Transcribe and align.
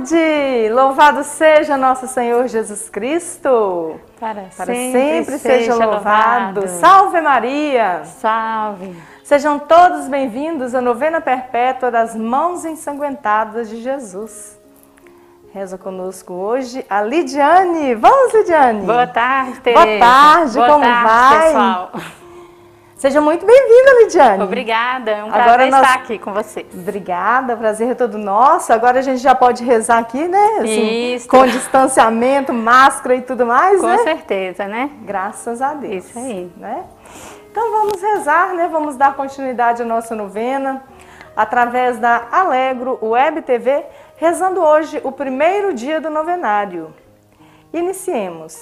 Tarde! 0.00 0.70
Louvado 0.72 1.22
seja 1.22 1.76
nosso 1.76 2.06
Senhor 2.06 2.48
Jesus 2.48 2.88
Cristo. 2.88 4.00
Para, 4.18 4.44
Para 4.56 4.66
sempre, 4.66 4.98
sempre, 4.98 5.38
seja, 5.38 5.74
louvado. 5.74 6.60
louvado. 6.60 6.68
Salve 6.68 7.20
Maria! 7.20 8.02
Salve. 8.04 8.96
Sejam 9.22 9.58
todos 9.58 10.08
bem-vindos 10.08 10.74
à 10.74 10.80
novena 10.80 11.20
perpétua 11.20 11.90
das 11.90 12.16
mãos 12.16 12.64
ensanguentadas 12.64 13.68
de 13.68 13.82
Jesus. 13.82 14.58
Reza 15.52 15.76
conosco 15.76 16.32
hoje 16.32 16.84
a 16.88 17.02
Lidiane. 17.02 17.94
Vamos, 17.94 18.32
Lidiane! 18.32 18.86
Boa 18.86 19.06
tarde, 19.06 19.60
Boa 19.72 19.98
tarde, 19.98 20.54
Boa 20.54 20.66
como 20.66 20.84
tarde, 20.84 21.04
vai? 21.04 21.44
pessoal. 21.46 21.90
Seja 23.00 23.18
muito 23.18 23.46
bem-vinda, 23.46 24.02
Lidiane. 24.02 24.42
Obrigada, 24.42 25.10
é 25.10 25.24
um 25.24 25.28
Agora 25.28 25.54
prazer 25.54 25.70
nós- 25.70 25.80
estar 25.80 25.94
aqui 26.00 26.18
com 26.18 26.34
você. 26.34 26.66
Obrigada, 26.70 27.56
prazer 27.56 27.92
é 27.92 27.94
todo 27.94 28.18
nosso. 28.18 28.74
Agora 28.74 28.98
a 28.98 29.02
gente 29.02 29.22
já 29.22 29.34
pode 29.34 29.64
rezar 29.64 29.96
aqui, 30.00 30.28
né? 30.28 30.66
Isso. 30.66 31.26
Com 31.26 31.46
distanciamento, 31.46 32.52
máscara 32.52 33.14
e 33.14 33.22
tudo 33.22 33.46
mais, 33.46 33.80
Com 33.80 33.86
né? 33.86 33.96
certeza, 34.02 34.66
né? 34.68 34.90
Graças 35.00 35.62
a 35.62 35.72
Deus. 35.72 36.04
Isso 36.04 36.18
aí. 36.18 36.52
Né? 36.58 36.84
Então 37.50 37.70
vamos 37.70 38.02
rezar, 38.02 38.52
né? 38.52 38.68
Vamos 38.70 38.96
dar 38.96 39.14
continuidade 39.16 39.80
à 39.80 39.86
nossa 39.86 40.14
novena 40.14 40.82
através 41.34 41.96
da 41.98 42.26
Alegro 42.30 42.98
Web 43.00 43.40
TV, 43.40 43.82
rezando 44.18 44.60
hoje 44.60 45.00
o 45.02 45.10
primeiro 45.10 45.72
dia 45.72 46.02
do 46.02 46.10
novenário. 46.10 46.92
Iniciemos. 47.72 48.58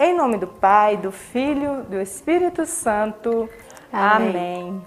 Em 0.00 0.16
nome 0.16 0.38
do 0.38 0.46
Pai, 0.46 0.96
do 0.96 1.12
Filho, 1.12 1.82
do 1.90 2.00
Espírito 2.00 2.64
Santo. 2.64 3.50
Amém. 3.92 4.28
Amém. 4.28 4.82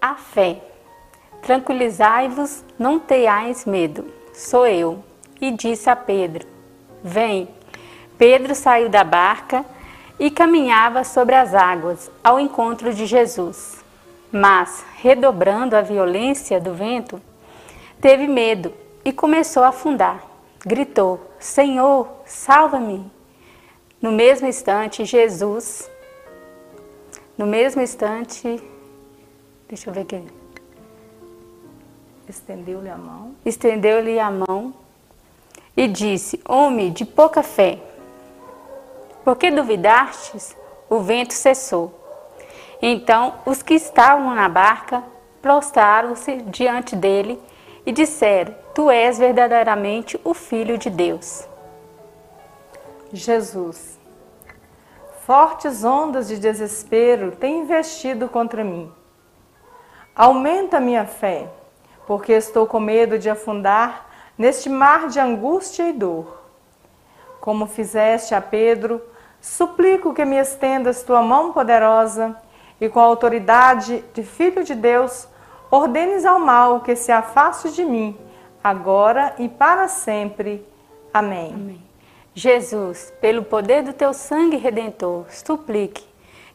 A 0.00 0.14
fé. 0.14 0.62
Tranquilizai-vos, 1.42 2.64
não 2.78 3.00
tenhais 3.00 3.64
medo. 3.64 4.06
Sou 4.32 4.66
eu. 4.66 5.02
E 5.40 5.50
disse 5.50 5.90
a 5.90 5.96
Pedro: 5.96 6.46
Vem. 7.02 7.48
Pedro 8.16 8.54
saiu 8.54 8.88
da 8.88 9.02
barca 9.02 9.64
e 10.20 10.30
caminhava 10.30 11.02
sobre 11.02 11.34
as 11.34 11.52
águas 11.52 12.10
ao 12.22 12.38
encontro 12.38 12.94
de 12.94 13.06
Jesus. 13.06 13.82
Mas, 14.30 14.84
redobrando 14.96 15.76
a 15.76 15.82
violência 15.82 16.60
do 16.60 16.72
vento, 16.72 17.20
teve 18.00 18.28
medo 18.28 18.72
e 19.04 19.12
começou 19.12 19.64
a 19.64 19.68
afundar. 19.68 20.22
Gritou: 20.64 21.20
Senhor, 21.40 22.08
salva-me! 22.24 23.10
No 24.00 24.12
mesmo 24.12 24.46
instante, 24.46 25.04
Jesus, 25.04 25.90
no 27.42 27.48
mesmo 27.48 27.82
instante, 27.82 28.62
deixa 29.68 29.90
eu 29.90 29.94
ver 29.94 30.02
aqui, 30.02 30.22
Estendeu-lhe 32.28 32.88
a 32.88 32.96
mão. 32.96 33.34
estendeu-lhe 33.44 34.20
a 34.20 34.30
mão 34.30 34.72
e 35.76 35.88
disse: 35.88 36.40
Homem 36.48 36.92
de 36.92 37.04
pouca 37.04 37.42
fé, 37.42 37.80
por 39.24 39.34
que 39.34 39.50
duvidastes? 39.50 40.56
O 40.88 41.00
vento 41.00 41.34
cessou. 41.34 41.92
Então 42.80 43.34
os 43.44 43.60
que 43.60 43.74
estavam 43.74 44.36
na 44.36 44.48
barca 44.48 45.02
prostraram-se 45.40 46.36
diante 46.42 46.94
dele 46.94 47.40
e 47.84 47.90
disseram: 47.90 48.54
Tu 48.72 48.88
és 48.88 49.18
verdadeiramente 49.18 50.16
o 50.22 50.32
Filho 50.32 50.78
de 50.78 50.88
Deus. 50.88 51.44
Jesus. 53.12 54.01
Fortes 55.26 55.84
ondas 55.84 56.26
de 56.26 56.36
desespero 56.36 57.30
têm 57.30 57.60
investido 57.60 58.28
contra 58.28 58.64
mim. 58.64 58.92
Aumenta 60.16 60.80
minha 60.80 61.06
fé, 61.06 61.48
porque 62.08 62.32
estou 62.32 62.66
com 62.66 62.80
medo 62.80 63.16
de 63.18 63.30
afundar 63.30 64.10
neste 64.36 64.68
mar 64.68 65.06
de 65.06 65.20
angústia 65.20 65.88
e 65.88 65.92
dor. 65.92 66.42
Como 67.40 67.66
fizeste 67.66 68.34
a 68.34 68.40
Pedro, 68.40 69.00
suplico 69.40 70.12
que 70.12 70.24
me 70.24 70.36
estendas 70.36 71.04
tua 71.04 71.22
mão 71.22 71.52
poderosa 71.52 72.36
e 72.80 72.88
com 72.88 72.98
a 72.98 73.04
autoridade 73.04 74.04
de 74.12 74.24
Filho 74.24 74.64
de 74.64 74.74
Deus, 74.74 75.28
ordenes 75.70 76.24
ao 76.26 76.40
mal 76.40 76.80
que 76.80 76.96
se 76.96 77.12
afaste 77.12 77.70
de 77.70 77.84
mim, 77.84 78.18
agora 78.62 79.36
e 79.38 79.48
para 79.48 79.86
sempre. 79.86 80.66
Amém. 81.14 81.91
Jesus, 82.34 83.12
pelo 83.20 83.42
poder 83.42 83.82
do 83.82 83.92
teu 83.92 84.14
sangue 84.14 84.56
redentor, 84.56 85.26
suplique 85.28 86.02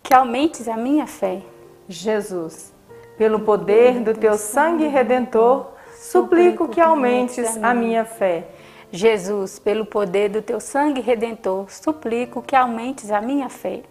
que 0.02 0.14
aumentes 0.14 0.68
a 0.68 0.76
minha 0.76 1.06
fé. 1.06 1.44
Jesus, 1.88 2.74
pelo 3.18 3.40
poder 3.42 4.00
do 4.00 4.14
teu 4.14 4.38
sangue 4.38 4.88
redentor, 4.88 5.68
suplico 5.96 6.68
que 6.68 6.82
aumentes 6.82 7.58
a 7.62 7.74
minha 7.74 8.06
fé. 8.06 8.48
Jesus, 8.92 9.60
pelo 9.60 9.86
poder 9.86 10.30
do 10.30 10.42
teu 10.42 10.60
sangue 10.60 11.02
redentor, 11.02 11.70
suplico 11.70 12.42
que 12.42 12.56
aumentes 12.56 13.12
a 13.12 13.22
minha 13.22 13.50
fé. 13.50 13.84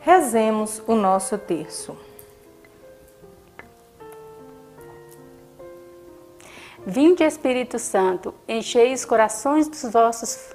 Rezemos 0.00 0.82
o 0.86 0.94
nosso 0.94 1.38
terço. 1.38 1.96
Vinde, 6.84 7.24
Espírito 7.24 7.78
Santo, 7.78 8.32
enchei 8.46 8.92
os 8.92 9.04
corações 9.04 9.68
dos 9.68 9.90
vossos, 9.90 10.54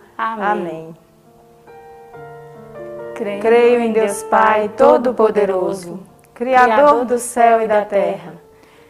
Amém. 0.23 0.95
Creio 3.41 3.79
em 3.79 3.91
Deus 3.91 4.21
Pai 4.21 4.69
Todo-Poderoso, 4.77 5.99
Criador 6.35 7.05
do 7.05 7.17
céu 7.17 7.59
e 7.59 7.67
da 7.67 7.83
terra. 7.83 8.35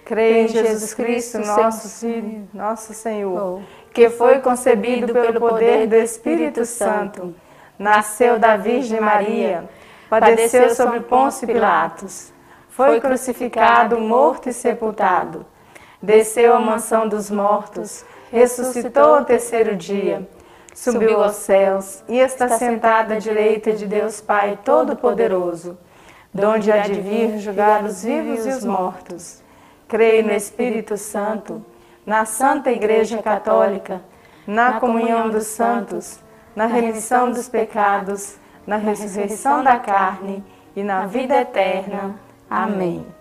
Creio 0.03 0.43
em 0.43 0.47
Jesus 0.49 0.93
Cristo, 0.93 1.39
nosso 1.39 1.87
Filho, 2.01 2.49
nosso 2.53 2.93
Senhor, 2.93 3.61
que 3.93 4.09
foi 4.09 4.39
concebido 4.39 5.13
pelo 5.13 5.39
poder 5.39 5.87
do 5.87 5.95
Espírito 5.95 6.65
Santo, 6.65 7.33
nasceu 7.79 8.37
da 8.37 8.57
Virgem 8.57 8.99
Maria, 8.99 9.69
padeceu 10.09 10.75
sobre 10.75 10.99
Pôncio 10.99 11.47
Pilatos, 11.47 12.33
foi 12.67 12.99
crucificado, 12.99 13.97
morto 14.01 14.49
e 14.49 14.53
sepultado, 14.53 15.45
desceu 16.01 16.53
à 16.53 16.59
mansão 16.59 17.07
dos 17.07 17.31
mortos, 17.31 18.03
ressuscitou 18.29 19.15
ao 19.15 19.23
terceiro 19.23 19.77
dia, 19.77 20.27
subiu 20.73 21.23
aos 21.23 21.35
céus 21.35 22.03
e 22.07 22.17
está 22.17 22.49
sentado 22.57 23.13
à 23.13 23.19
direita 23.19 23.73
de 23.73 23.85
Deus 23.85 24.21
Pai 24.21 24.57
Todo-Poderoso, 24.63 25.77
donde 26.33 26.71
há 26.71 26.79
de 26.79 26.99
vir 26.99 27.37
julgar 27.39 27.83
os 27.83 28.03
vivos 28.03 28.45
e 28.45 28.49
os 28.49 28.63
mortos. 28.63 29.41
Creio 29.87 30.25
no 30.25 30.31
Espírito 30.31 30.97
Santo, 30.97 31.63
na 32.05 32.25
Santa 32.25 32.71
Igreja 32.71 33.21
Católica, 33.21 34.01
na 34.47 34.79
comunhão 34.79 35.29
dos 35.29 35.47
santos, 35.47 36.19
na 36.55 36.65
remissão 36.65 37.31
dos 37.31 37.47
pecados, 37.47 38.37
na 38.65 38.77
ressurreição 38.77 39.63
da 39.63 39.77
carne 39.77 40.43
e 40.75 40.83
na 40.83 41.05
vida 41.05 41.35
eterna. 41.35 42.15
Amém. 42.49 43.20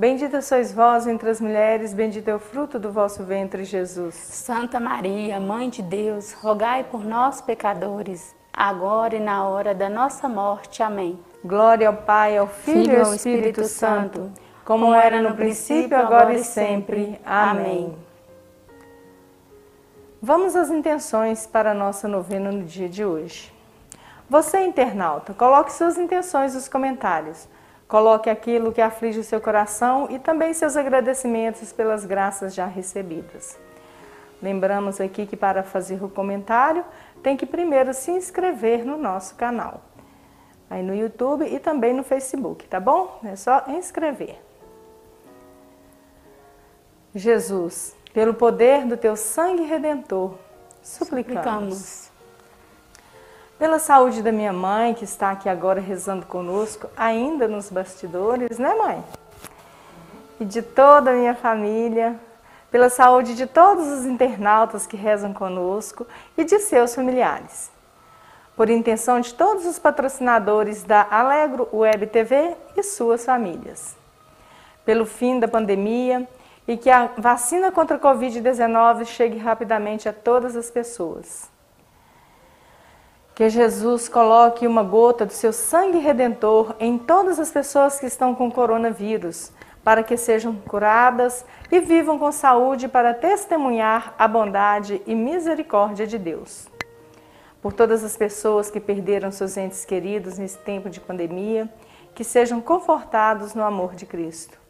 Bendita 0.00 0.40
sois 0.40 0.72
vós 0.72 1.06
entre 1.06 1.28
as 1.28 1.42
mulheres, 1.42 1.92
bendito 1.92 2.26
é 2.28 2.34
o 2.34 2.38
fruto 2.38 2.78
do 2.78 2.90
vosso 2.90 3.22
ventre, 3.22 3.64
Jesus. 3.64 4.14
Santa 4.14 4.80
Maria, 4.80 5.38
Mãe 5.38 5.68
de 5.68 5.82
Deus, 5.82 6.32
rogai 6.32 6.84
por 6.84 7.04
nós, 7.04 7.42
pecadores, 7.42 8.34
agora 8.50 9.16
e 9.16 9.20
na 9.20 9.46
hora 9.46 9.74
da 9.74 9.90
nossa 9.90 10.26
morte. 10.26 10.82
Amém. 10.82 11.18
Glória 11.44 11.86
ao 11.86 11.94
Pai, 11.98 12.38
ao 12.38 12.46
Filho, 12.46 12.84
Filho 12.84 12.92
e 12.94 12.96
ao 12.96 13.14
Espírito, 13.14 13.60
Espírito 13.60 13.64
Santo 13.64 14.32
como 14.64 14.94
era 14.94 15.20
no 15.20 15.36
princípio, 15.36 15.94
agora 15.94 16.32
e 16.32 16.44
sempre. 16.44 17.20
Amém. 17.22 17.94
Vamos 20.22 20.56
às 20.56 20.70
intenções 20.70 21.46
para 21.46 21.72
a 21.72 21.74
nossa 21.74 22.08
novena 22.08 22.50
no 22.50 22.62
dia 22.62 22.88
de 22.88 23.04
hoje. 23.04 23.52
Você, 24.30 24.60
internauta, 24.60 25.34
coloque 25.34 25.74
suas 25.74 25.98
intenções 25.98 26.54
nos 26.54 26.68
comentários. 26.68 27.46
Coloque 27.90 28.30
aquilo 28.30 28.72
que 28.72 28.80
aflige 28.80 29.18
o 29.18 29.24
seu 29.24 29.40
coração 29.40 30.06
e 30.08 30.18
também 30.20 30.54
seus 30.54 30.76
agradecimentos 30.76 31.72
pelas 31.72 32.06
graças 32.06 32.54
já 32.54 32.64
recebidas. 32.64 33.58
Lembramos 34.40 35.00
aqui 35.00 35.26
que 35.26 35.36
para 35.36 35.64
fazer 35.64 36.00
o 36.02 36.08
comentário 36.08 36.84
tem 37.20 37.36
que 37.36 37.44
primeiro 37.44 37.92
se 37.92 38.12
inscrever 38.12 38.86
no 38.86 38.96
nosso 38.96 39.34
canal. 39.34 39.80
Aí 40.70 40.84
no 40.84 40.94
YouTube 40.94 41.44
e 41.44 41.58
também 41.58 41.92
no 41.92 42.04
Facebook, 42.04 42.64
tá 42.68 42.78
bom? 42.78 43.18
É 43.24 43.34
só 43.34 43.64
inscrever. 43.66 44.40
Jesus, 47.12 47.96
pelo 48.14 48.34
poder 48.34 48.86
do 48.86 48.96
teu 48.96 49.16
sangue 49.16 49.64
redentor, 49.64 50.36
suplicamos. 50.80 51.74
suplicamos. 51.74 52.09
Pela 53.60 53.78
saúde 53.78 54.22
da 54.22 54.32
minha 54.32 54.54
mãe, 54.54 54.94
que 54.94 55.04
está 55.04 55.32
aqui 55.32 55.46
agora 55.46 55.82
rezando 55.82 56.24
conosco, 56.24 56.88
ainda 56.96 57.46
nos 57.46 57.68
bastidores, 57.68 58.58
né, 58.58 58.74
mãe? 58.74 59.04
E 60.40 60.46
de 60.46 60.62
toda 60.62 61.10
a 61.10 61.12
minha 61.14 61.34
família, 61.34 62.18
pela 62.70 62.88
saúde 62.88 63.36
de 63.36 63.46
todos 63.46 63.86
os 63.86 64.06
internautas 64.06 64.86
que 64.86 64.96
rezam 64.96 65.34
conosco 65.34 66.06
e 66.38 66.42
de 66.42 66.58
seus 66.58 66.94
familiares. 66.94 67.70
Por 68.56 68.70
intenção 68.70 69.20
de 69.20 69.34
todos 69.34 69.66
os 69.66 69.78
patrocinadores 69.78 70.82
da 70.82 71.06
Alegro 71.10 71.68
Web 71.70 72.06
TV 72.06 72.56
e 72.74 72.82
suas 72.82 73.26
famílias. 73.26 73.94
Pelo 74.86 75.04
fim 75.04 75.38
da 75.38 75.46
pandemia, 75.46 76.26
e 76.66 76.78
que 76.78 76.88
a 76.88 77.10
vacina 77.18 77.70
contra 77.70 77.98
a 77.98 78.00
Covid-19 78.00 79.04
chegue 79.04 79.36
rapidamente 79.36 80.08
a 80.08 80.14
todas 80.14 80.56
as 80.56 80.70
pessoas. 80.70 81.49
Que 83.34 83.48
Jesus 83.48 84.08
coloque 84.08 84.66
uma 84.66 84.82
gota 84.82 85.24
do 85.24 85.32
seu 85.32 85.52
sangue 85.52 85.98
redentor 85.98 86.74
em 86.78 86.98
todas 86.98 87.38
as 87.38 87.50
pessoas 87.50 87.98
que 87.98 88.06
estão 88.06 88.34
com 88.34 88.50
coronavírus, 88.50 89.50
para 89.82 90.02
que 90.02 90.16
sejam 90.16 90.54
curadas 90.54 91.44
e 91.70 91.80
vivam 91.80 92.18
com 92.18 92.30
saúde 92.30 92.86
para 92.86 93.14
testemunhar 93.14 94.14
a 94.18 94.28
bondade 94.28 95.00
e 95.06 95.14
misericórdia 95.14 96.06
de 96.06 96.18
Deus. 96.18 96.68
Por 97.62 97.72
todas 97.72 98.04
as 98.04 98.16
pessoas 98.16 98.70
que 98.70 98.80
perderam 98.80 99.32
seus 99.32 99.56
entes 99.56 99.84
queridos 99.84 100.38
nesse 100.38 100.58
tempo 100.58 100.90
de 100.90 101.00
pandemia, 101.00 101.68
que 102.14 102.24
sejam 102.24 102.60
confortados 102.60 103.54
no 103.54 103.62
amor 103.62 103.94
de 103.94 104.04
Cristo 104.04 104.60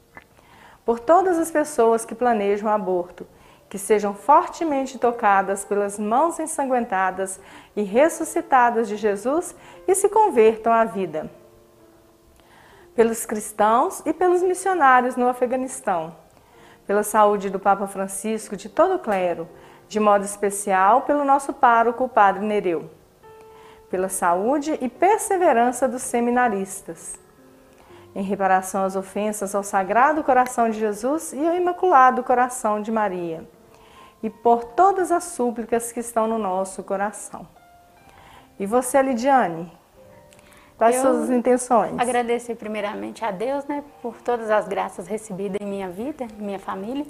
por 0.91 0.99
todas 0.99 1.39
as 1.39 1.53
pessoas 1.53 2.05
que 2.05 2.17
planejam 2.17 2.69
aborto, 2.69 3.25
que 3.71 3.79
sejam 3.79 4.13
fortemente 4.13 4.99
tocadas 4.99 5.65
pelas 5.65 5.97
mãos 5.97 6.41
ensanguentadas 6.41 7.41
e 7.77 7.83
ressuscitadas 7.83 8.89
de 8.89 8.97
Jesus 8.97 9.55
e 9.87 9.95
se 9.95 10.09
convertam 10.09 10.73
à 10.73 10.85
vida. 10.85 11.31
Pelos 12.97 13.25
cristãos 13.25 14.03
e 14.05 14.13
pelos 14.13 14.43
missionários 14.43 15.15
no 15.15 15.29
Afeganistão, 15.29 16.13
pela 16.85 17.05
saúde 17.05 17.49
do 17.49 17.61
Papa 17.61 17.87
Francisco, 17.87 18.57
de 18.57 18.69
todo 18.69 18.97
o 18.97 18.99
clero, 18.99 19.49
de 19.87 20.01
modo 20.01 20.25
especial 20.25 21.03
pelo 21.03 21.25
nosso 21.25 21.53
pároco, 21.53 22.03
o 22.03 22.09
Padre 22.09 22.45
Nereu, 22.45 22.91
pela 23.89 24.09
saúde 24.09 24.77
e 24.81 24.89
perseverança 24.89 25.87
dos 25.87 26.03
seminaristas. 26.03 27.17
Em 28.13 28.25
reparação 28.25 28.85
às 28.85 28.97
ofensas 28.97 29.55
ao 29.55 29.63
Sagrado 29.63 30.25
Coração 30.25 30.69
de 30.69 30.81
Jesus 30.81 31.33
e 31.33 31.47
ao 31.47 31.55
Imaculado 31.55 32.25
Coração 32.25 32.83
de 32.83 32.91
Maria, 32.91 33.49
e 34.23 34.29
por 34.29 34.65
todas 34.65 35.11
as 35.11 35.25
súplicas 35.25 35.93
que 35.93 36.01
estão 36.01 36.27
no 36.27 36.39
nosso 36.39 36.83
coração. 36.83 37.47
E 38.59 38.67
você, 38.67 39.01
Lidiane? 39.01 39.71
Quais 40.77 40.97
Eu 40.97 41.03
suas 41.03 41.31
intenções? 41.31 41.99
Agradecer 41.99 42.55
primeiramente 42.55 43.25
a 43.25 43.31
Deus, 43.31 43.65
né, 43.67 43.85
por 44.01 44.17
todas 44.23 44.51
as 44.51 44.67
graças 44.67 45.07
recebidas 45.07 45.59
em 45.61 45.67
minha 45.67 45.89
vida, 45.89 46.27
em 46.39 46.43
minha 46.43 46.59
família, 46.59 47.07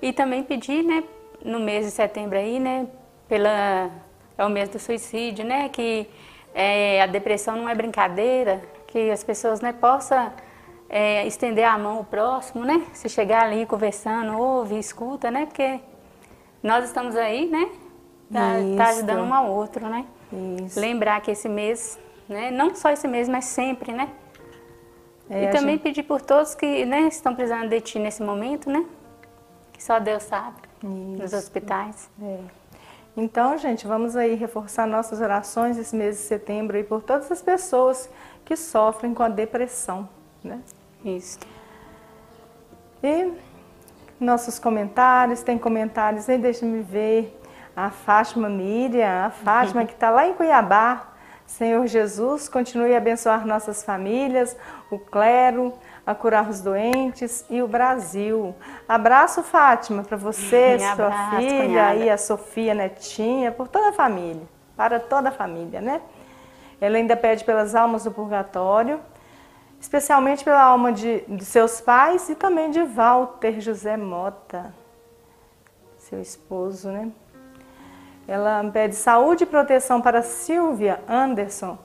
e 0.00 0.12
também 0.12 0.42
pedir, 0.42 0.82
né, 0.82 1.04
no 1.44 1.60
mês 1.60 1.84
de 1.84 1.90
setembro 1.90 2.38
aí, 2.38 2.58
né, 2.58 2.86
pela 3.28 3.90
é 4.36 4.44
o 4.44 4.48
mês 4.48 4.68
do 4.70 4.78
suicídio, 4.78 5.44
né, 5.44 5.68
que 5.68 6.08
é, 6.54 7.02
a 7.02 7.06
depressão 7.06 7.56
não 7.56 7.68
é 7.68 7.74
brincadeira, 7.74 8.62
que 8.86 9.10
as 9.10 9.22
pessoas 9.22 9.60
né, 9.60 9.72
possam 9.72 10.32
é, 10.88 11.26
estender 11.26 11.64
a 11.64 11.78
mão 11.78 11.98
ao 11.98 12.04
próximo, 12.04 12.64
né? 12.64 12.84
Se 12.92 13.08
chegar 13.08 13.44
ali 13.44 13.64
conversando, 13.64 14.38
ouve, 14.38 14.78
escuta, 14.78 15.30
né? 15.30 15.46
Porque 15.46 15.80
nós 16.62 16.84
estamos 16.84 17.16
aí, 17.16 17.48
né? 17.48 17.70
Tá, 18.32 18.54
tá 18.76 18.90
ajudando 18.90 19.24
um 19.24 19.34
ao 19.34 19.50
outro, 19.50 19.86
né? 19.88 20.06
Isso. 20.64 20.80
Lembrar 20.80 21.20
que 21.20 21.30
esse 21.30 21.48
mês, 21.48 21.98
né? 22.28 22.50
Não 22.50 22.74
só 22.74 22.90
esse 22.90 23.06
mês, 23.06 23.28
mas 23.28 23.44
sempre, 23.44 23.92
né? 23.92 24.08
É, 25.28 25.44
e 25.44 25.50
também 25.50 25.74
gente... 25.74 25.82
pedir 25.82 26.02
por 26.02 26.20
todos 26.20 26.54
que 26.54 26.84
né, 26.84 27.02
estão 27.02 27.34
precisando 27.34 27.68
de 27.68 27.80
ti 27.80 27.98
nesse 27.98 28.22
momento, 28.22 28.70
né? 28.70 28.84
Que 29.72 29.82
só 29.82 29.98
Deus 29.98 30.22
sabe, 30.22 30.56
Isso. 30.82 30.88
nos 30.88 31.32
hospitais. 31.32 32.10
É. 32.22 32.38
Então, 33.16 33.58
gente, 33.58 33.86
vamos 33.86 34.16
aí 34.16 34.34
reforçar 34.34 34.86
nossas 34.86 35.20
orações 35.20 35.76
esse 35.76 35.94
mês 35.94 36.16
de 36.16 36.22
setembro 36.22 36.78
e 36.78 36.84
por 36.84 37.02
todas 37.02 37.30
as 37.30 37.42
pessoas 37.42 38.08
que 38.44 38.56
sofrem 38.56 39.12
com 39.12 39.22
a 39.22 39.28
depressão, 39.28 40.08
né? 40.42 40.60
Isso. 41.04 41.38
E 43.02 43.32
nossos 44.22 44.58
comentários, 44.58 45.42
tem 45.42 45.58
comentários 45.58 46.28
aí, 46.28 46.38
deixa-me 46.38 46.80
ver. 46.82 47.38
A 47.74 47.90
Fátima 47.90 48.48
Miriam, 48.48 49.26
a 49.26 49.30
Fátima 49.30 49.84
que 49.84 49.92
está 49.94 50.10
lá 50.10 50.26
em 50.26 50.34
Cuiabá. 50.34 51.08
Senhor 51.46 51.86
Jesus, 51.86 52.48
continue 52.48 52.94
a 52.94 52.98
abençoar 52.98 53.46
nossas 53.46 53.82
famílias, 53.84 54.56
o 54.90 54.98
clero, 54.98 55.72
a 56.06 56.14
curar 56.14 56.48
os 56.48 56.60
doentes 56.62 57.44
e 57.50 57.60
o 57.62 57.68
Brasil. 57.68 58.54
Abraço, 58.88 59.42
Fátima, 59.42 60.02
para 60.02 60.16
você, 60.16 60.74
Me 60.74 60.78
sua 60.80 61.06
abraço, 61.06 61.36
filha 61.36 61.62
cunhada. 61.66 61.94
e 61.96 62.10
a 62.10 62.16
Sofia 62.16 62.74
Netinha, 62.74 63.52
por 63.52 63.68
toda 63.68 63.90
a 63.90 63.92
família, 63.92 64.42
para 64.76 64.98
toda 64.98 65.28
a 65.28 65.32
família, 65.32 65.80
né? 65.80 66.00
Ela 66.80 66.96
ainda 66.96 67.16
pede 67.16 67.44
pelas 67.44 67.74
almas 67.74 68.04
do 68.04 68.10
purgatório, 68.10 68.98
especialmente 69.82 70.44
pela 70.44 70.62
alma 70.62 70.92
de, 70.92 71.22
de 71.22 71.44
seus 71.44 71.80
pais 71.80 72.28
e 72.28 72.36
também 72.36 72.70
de 72.70 72.80
Walter 72.84 73.60
José 73.60 73.96
Mota, 73.96 74.72
seu 75.98 76.20
esposo, 76.20 76.88
né? 76.88 77.10
Ela 78.28 78.62
pede 78.72 78.94
saúde 78.94 79.42
e 79.42 79.46
proteção 79.46 80.00
para 80.00 80.22
Silvia 80.22 81.02
Anderson, 81.08 81.76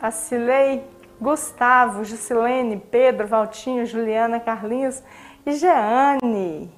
Acilei, 0.00 0.82
Gustavo, 1.20 2.02
Jusilene, 2.02 2.78
Pedro, 2.78 3.26
Valtinho, 3.26 3.84
Juliana, 3.84 4.40
Carlinhos 4.40 5.02
e 5.44 5.52
Jeane. 5.52 6.72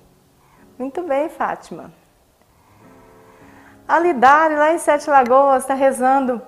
Muito 0.76 1.00
bem, 1.04 1.28
Fátima. 1.28 1.92
A 3.86 4.00
Lidari, 4.00 4.56
lá 4.56 4.72
em 4.72 4.78
Sete 4.78 5.08
Lagoas, 5.08 5.62
está 5.62 5.74
rezando 5.74 6.42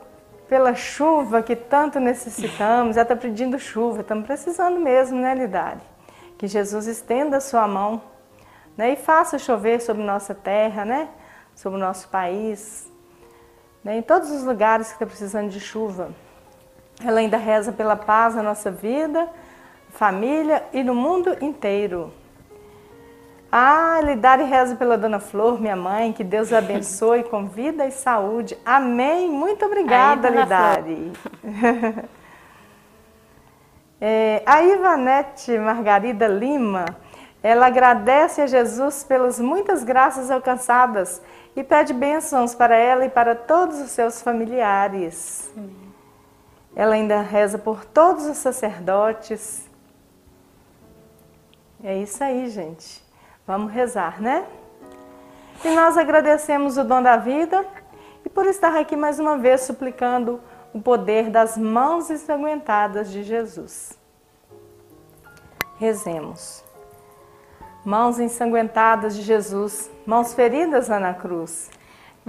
pela 0.49 0.75
chuva 0.75 1.43
que 1.43 1.57
tanto 1.57 1.99
necessitamos. 1.99 2.97
Ela 2.97 3.03
está 3.03 3.17
pedindo 3.17 3.59
chuva, 3.59 4.01
estamos 4.01 4.27
precisando 4.27 4.81
mesmo, 4.81 5.21
né, 5.21 5.35
Lidari? 5.35 5.81
Que 6.39 6.47
Jesus 6.47 6.87
estenda 6.87 7.39
a 7.39 7.41
sua 7.41 7.67
mão 7.67 8.03
né, 8.77 8.93
e 8.93 8.97
faça 8.97 9.39
chover 9.39 9.81
sobre 9.81 10.03
nossa 10.03 10.35
terra, 10.35 10.85
né? 10.85 11.09
Sobre 11.55 11.79
o 11.79 11.81
nosso 11.81 12.09
país, 12.09 12.87
né, 13.83 13.97
em 13.97 14.03
todos 14.03 14.31
os 14.31 14.45
lugares 14.45 14.89
que 14.89 14.93
estão 14.95 15.07
tá 15.07 15.11
precisando 15.11 15.49
de 15.49 15.61
chuva. 15.61 16.11
Ela 17.03 17.21
ainda 17.21 17.37
reza 17.37 17.73
pela 17.73 17.97
paz 17.97 18.35
na 18.35 18.43
nossa 18.43 18.71
vida, 18.71 19.29
família 19.91 20.63
e 20.73 20.83
no 20.83 20.95
mundo 20.95 21.37
inteiro. 21.41 22.13
Ah, 23.59 24.03
Lidari 24.03 24.45
reza 24.45 24.77
pela 24.77 24.99
Dona 24.99 25.19
Flor, 25.19 25.59
minha 25.59 25.75
mãe, 25.75 26.13
que 26.13 26.23
Deus 26.23 26.53
a 26.53 26.59
abençoe 26.59 27.25
com 27.25 27.47
vida 27.47 27.87
e 27.87 27.91
saúde. 27.91 28.55
Amém. 28.67 29.31
Muito 29.31 29.65
obrigada, 29.65 30.29
Aí, 30.29 30.37
Lidari. 30.37 31.13
É, 33.99 34.43
a 34.45 34.63
Ivanete 34.63 35.57
Margarida 35.57 36.27
Lima, 36.27 36.85
ela 37.43 37.69
agradece 37.69 38.43
a 38.43 38.47
Jesus 38.47 39.03
pelas 39.03 39.41
muitas 39.41 39.83
graças 39.83 40.31
alcançadas 40.31 41.23
e 41.57 41.65
pede 41.65 41.95
bênçãos 41.95 42.55
para 42.55 42.77
ela 42.77 43.07
e 43.07 43.09
para 43.09 43.35
todos 43.35 43.81
os 43.81 43.91
seus 43.91 44.21
familiares. 44.21 45.51
Ela 46.77 46.95
ainda 46.95 47.23
reza 47.23 47.57
por 47.57 47.87
todos 47.87 48.27
os 48.27 48.37
sacerdotes. 48.37 49.67
É 51.83 51.97
isso 51.97 52.23
aí, 52.23 52.51
gente. 52.51 53.06
Vamos 53.47 53.73
rezar, 53.73 54.21
né? 54.21 54.45
E 55.65 55.71
nós 55.71 55.97
agradecemos 55.97 56.77
o 56.77 56.85
dom 56.85 57.01
da 57.01 57.17
vida 57.17 57.65
e 58.25 58.29
por 58.29 58.45
estar 58.47 58.77
aqui 58.77 58.97
mais 58.97 59.21
uma 59.21 59.39
vez 59.39 59.63
suplicando 59.63 60.41
o 60.75 60.81
poder 60.81 61.31
das 61.31 61.57
mãos 61.57 62.11
ensanguentadas 62.11 63.11
de 63.11 63.23
Jesus. 63.23 63.97
Rezemos. 65.79 66.65
Mãos 67.85 68.19
ensanguentadas 68.19 69.15
de 69.15 69.23
Jesus, 69.23 69.91
mãos 70.05 70.35
feridas 70.35 70.89
lá 70.89 70.99
na 70.99 71.15
cruz. 71.15 71.71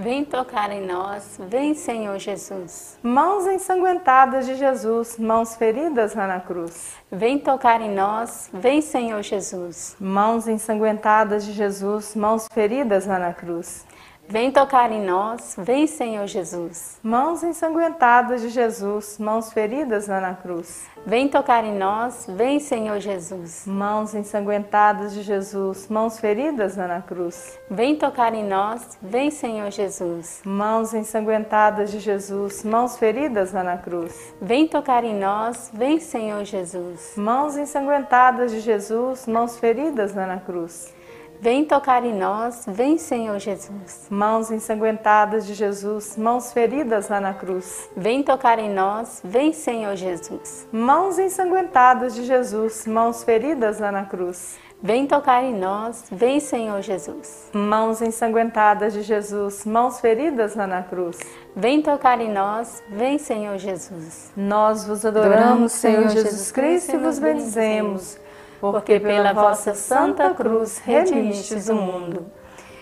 Vem 0.00 0.24
tocar 0.24 0.70
em 0.70 0.86
nós, 0.86 1.40
vem 1.48 1.74
Senhor 1.74 2.20
Jesus. 2.20 2.96
Mãos 3.02 3.48
ensanguentadas 3.48 4.46
de 4.46 4.54
Jesus, 4.54 5.18
mãos 5.18 5.56
feridas 5.56 6.14
lá 6.14 6.24
na 6.24 6.38
cruz. 6.38 6.92
Vem 7.10 7.36
tocar 7.36 7.80
em 7.80 7.92
nós, 7.92 8.48
vem 8.52 8.80
Senhor 8.80 9.20
Jesus. 9.22 9.96
Mãos 9.98 10.46
ensanguentadas 10.46 11.44
de 11.44 11.52
Jesus, 11.52 12.14
mãos 12.14 12.46
feridas 12.52 13.06
lá 13.06 13.18
na 13.18 13.34
cruz. 13.34 13.84
Vem 14.30 14.50
tocar 14.50 14.92
em 14.92 15.02
nós, 15.02 15.56
vem 15.56 15.86
Senhor 15.86 16.26
Jesus. 16.26 17.00
Mãos 17.02 17.42
ensanguentadas 17.42 18.42
de 18.42 18.50
Jesus, 18.50 19.18
mãos 19.18 19.50
feridas 19.54 20.06
lá 20.06 20.20
na 20.20 20.34
cruz. 20.34 20.86
Vem 21.06 21.28
tocar 21.28 21.64
em 21.64 21.74
nós, 21.74 22.26
vem 22.28 22.60
Senhor 22.60 23.00
Jesus. 23.00 23.64
Mãos 23.66 24.14
ensanguentadas 24.14 25.14
de 25.14 25.22
Jesus, 25.22 25.88
mãos 25.88 26.20
feridas 26.20 26.76
lá 26.76 26.86
na 26.86 27.00
cruz. 27.00 27.58
Vem 27.70 27.96
tocar 27.96 28.34
em 28.34 28.46
nós, 28.46 28.98
vem 29.00 29.30
Senhor 29.30 29.70
Jesus. 29.70 30.42
Mãos 30.44 30.92
ensanguentadas 30.92 31.90
de 31.90 31.98
Jesus, 31.98 32.62
mãos 32.62 32.98
feridas 32.98 33.54
lá 33.54 33.64
na 33.64 33.78
cruz. 33.78 34.34
Vem 34.42 34.68
tocar 34.68 35.04
em 35.04 35.18
nós, 35.18 35.70
vem 35.72 35.98
Senhor 35.98 36.44
Jesus. 36.44 37.14
Mãos 37.16 37.56
ensanguentadas 37.56 38.52
de 38.52 38.60
Jesus, 38.60 39.26
mãos 39.26 39.58
feridas 39.58 40.14
lá 40.14 40.26
na 40.26 40.38
cruz. 40.38 40.97
Vem 41.40 41.64
tocar 41.64 42.04
em 42.04 42.12
nós, 42.12 42.64
vem 42.66 42.98
Senhor 42.98 43.38
Jesus. 43.38 44.08
Mãos 44.10 44.50
ensanguentadas 44.50 45.46
de 45.46 45.54
Jesus, 45.54 46.16
mãos 46.16 46.52
feridas 46.52 47.08
lá 47.08 47.20
na 47.20 47.32
cruz. 47.32 47.88
Vem 47.96 48.24
tocar 48.24 48.58
em 48.58 48.68
nós, 48.68 49.20
vem 49.22 49.52
Senhor 49.52 49.94
Jesus. 49.94 50.66
Mãos 50.72 51.16
ensanguentadas 51.16 52.16
de 52.16 52.24
Jesus, 52.24 52.86
mãos 52.86 53.22
feridas 53.22 53.78
lá 53.78 53.92
na 53.92 54.04
cruz. 54.04 54.58
Vem 54.82 55.06
tocar 55.06 55.44
em 55.44 55.54
nós, 55.54 56.06
vem 56.10 56.40
Senhor 56.40 56.82
Jesus. 56.82 57.50
Mãos 57.52 58.02
ensanguentadas 58.02 58.92
de 58.92 59.02
Jesus, 59.02 59.64
mãos 59.64 60.00
feridas 60.00 60.56
lá 60.56 60.66
na 60.66 60.82
cruz. 60.82 61.18
Vem 61.54 61.82
tocar 61.82 62.20
em 62.20 62.32
nós, 62.32 62.82
vem 62.88 63.16
Senhor 63.16 63.58
Jesus. 63.58 64.32
Nós 64.36 64.84
vos 64.84 65.04
adoramos, 65.04 65.72
Senhor 65.72 66.08
Jesus 66.08 66.50
Cristo, 66.50 66.96
e 66.96 66.98
vos 66.98 67.20
bendizemos 67.20 68.18
porque 68.60 68.98
pela 68.98 69.32
vossa 69.32 69.74
santa 69.74 70.30
cruz 70.30 70.78
redimistes 70.78 71.68
o 71.68 71.74
mundo. 71.74 72.26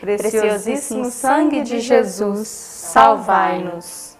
Preciosíssimo 0.00 1.06
sangue 1.06 1.62
de 1.62 1.80
Jesus, 1.80 2.48
salvai-nos. 2.48 4.16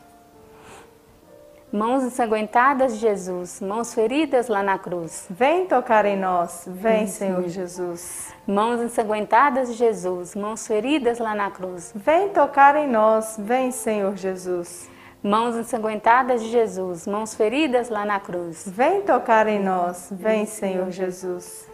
Mãos 1.73 2.05
ensanguentadas 2.05 2.95
de 2.95 3.01
Jesus, 3.01 3.61
mãos 3.61 3.93
feridas 3.93 4.49
lá 4.49 4.63
na 4.63 4.79
cruz. 4.79 5.27
Vem 5.29 5.67
tocar 5.67 6.07
em 6.07 6.17
nós, 6.17 6.65
vem, 6.67 7.07
Senhor 7.07 7.47
Jesus. 7.49 8.33
Mãos 8.47 8.81
ensanguentadas 8.81 9.69
de 9.69 9.75
Jesus, 9.75 10.35
mãos 10.35 10.67
feridas 10.67 11.19
lá 11.19 11.35
na 11.35 11.51
cruz. 11.51 11.93
Vem 11.95 12.31
tocar 12.31 12.77
em 12.77 12.89
nós, 12.89 13.37
vem, 13.39 13.71
Senhor 13.73 14.17
Jesus. 14.17 14.89
Mãos 15.23 15.57
ensanguentadas 15.57 16.43
de 16.43 16.51
Jesus, 16.51 17.07
mãos 17.07 17.35
feridas 17.35 17.89
lá 17.89 18.05
na 18.05 18.21
cruz. 18.21 18.69
Vem 18.69 19.03
tocar 19.03 19.47
em 19.47 19.63
nós, 19.63 20.09
vem 20.13 20.47
Senhor 20.47 20.91
Jesus. 20.91 21.67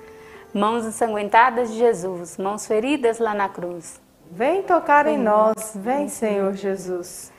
Mãos 0.54 0.84
ensanguentadas 0.84 1.70
de 1.70 1.78
Jesus, 1.78 2.38
mãos 2.38 2.66
feridas 2.66 3.18
lá 3.18 3.34
na 3.34 3.48
cruz. 3.48 4.00
Vem 4.30 4.62
tocar 4.62 5.06
em 5.06 5.18
nós, 5.18 5.72
vem 5.74 6.08
Senhor 6.08 6.54
Jesus. 6.54 7.32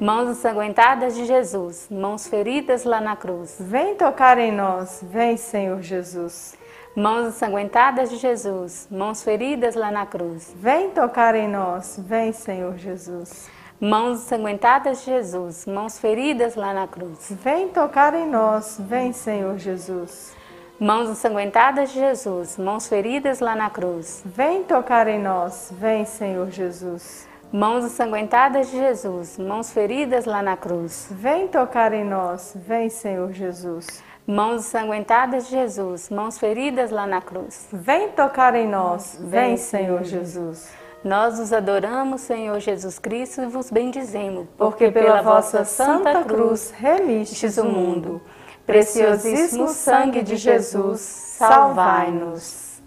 Mãos 0.00 0.30
ensanguentadas 0.30 1.14
de 1.14 1.26
Jesus, 1.26 1.88
mãos 1.90 2.26
feridas 2.26 2.84
lá 2.84 3.00
na 3.00 3.14
cruz. 3.14 3.56
Vem 3.60 3.94
tocar 3.94 4.38
em 4.38 4.50
nós, 4.50 5.00
vem 5.02 5.36
Senhor 5.36 5.82
Jesus. 5.82 6.56
Mãos 6.96 7.28
ensanguentadas 7.28 8.10
de 8.10 8.16
Jesus, 8.16 8.88
mãos 8.90 9.22
feridas 9.22 9.74
lá 9.74 9.90
na 9.92 10.06
cruz. 10.06 10.52
Vem 10.56 10.90
tocar 10.90 11.34
em 11.34 11.46
nós, 11.46 12.00
vem 12.02 12.32
Senhor 12.32 12.76
Jesus. 12.78 13.48
Mãos 13.80 14.18
ensanguentadas 14.18 14.98
de 14.98 15.06
Jesus, 15.06 15.64
mãos 15.64 15.98
feridas 15.98 16.54
lá 16.54 16.74
na 16.74 16.86
cruz. 16.86 17.32
Vem 17.42 17.68
tocar 17.68 18.12
em 18.12 18.28
nós, 18.28 18.76
vem 18.78 19.10
Senhor 19.10 19.56
Jesus. 19.56 20.36
Mãos 20.78 21.08
ensanguentadas 21.08 21.90
de 21.90 21.98
Jesus, 21.98 22.58
mãos 22.58 22.86
feridas 22.86 23.40
lá 23.40 23.56
na 23.56 23.70
cruz. 23.70 24.22
Vem 24.26 24.64
tocar 24.64 25.08
em 25.08 25.18
nós, 25.18 25.72
vem 25.78 26.04
Senhor 26.04 26.50
Jesus. 26.50 27.26
Mãos 27.50 27.86
ensanguentadas 27.86 28.70
de 28.70 28.76
Jesus, 28.76 29.38
mãos 29.38 29.72
feridas 29.72 30.26
lá 30.26 30.42
na 30.42 30.58
cruz. 30.58 31.08
Vem 31.12 31.48
tocar 31.48 31.94
em 31.94 32.04
nós, 32.04 32.52
vem 32.54 32.90
Senhor 32.90 33.32
Jesus. 33.32 34.04
Mãos 34.26 34.66
ensanguentadas 34.66 35.44
de 35.44 35.52
Jesus, 35.52 36.10
mãos 36.10 36.38
feridas 36.38 36.90
lá 36.90 37.06
na 37.06 37.22
cruz. 37.22 37.66
Vem 37.72 38.10
tocar 38.10 38.54
em 38.54 38.68
nós, 38.68 39.18
vem 39.18 39.56
Senhor 39.56 40.04
Jesus. 40.04 40.70
Nós 41.02 41.38
os 41.38 41.52
adoramos, 41.52 42.20
Senhor 42.20 42.60
Jesus 42.60 42.98
Cristo, 42.98 43.40
e 43.40 43.46
vos 43.46 43.70
bendizemos, 43.70 44.46
porque 44.58 44.90
pela 44.90 45.22
vossa 45.22 45.64
santa 45.64 46.22
cruz 46.24 46.70
remistes 46.76 47.56
o 47.56 47.64
mundo. 47.64 48.20
Preciosíssimo 48.66 49.68
sangue 49.68 50.22
de 50.22 50.36
Jesus, 50.36 51.00
salvai-nos. 51.00 52.82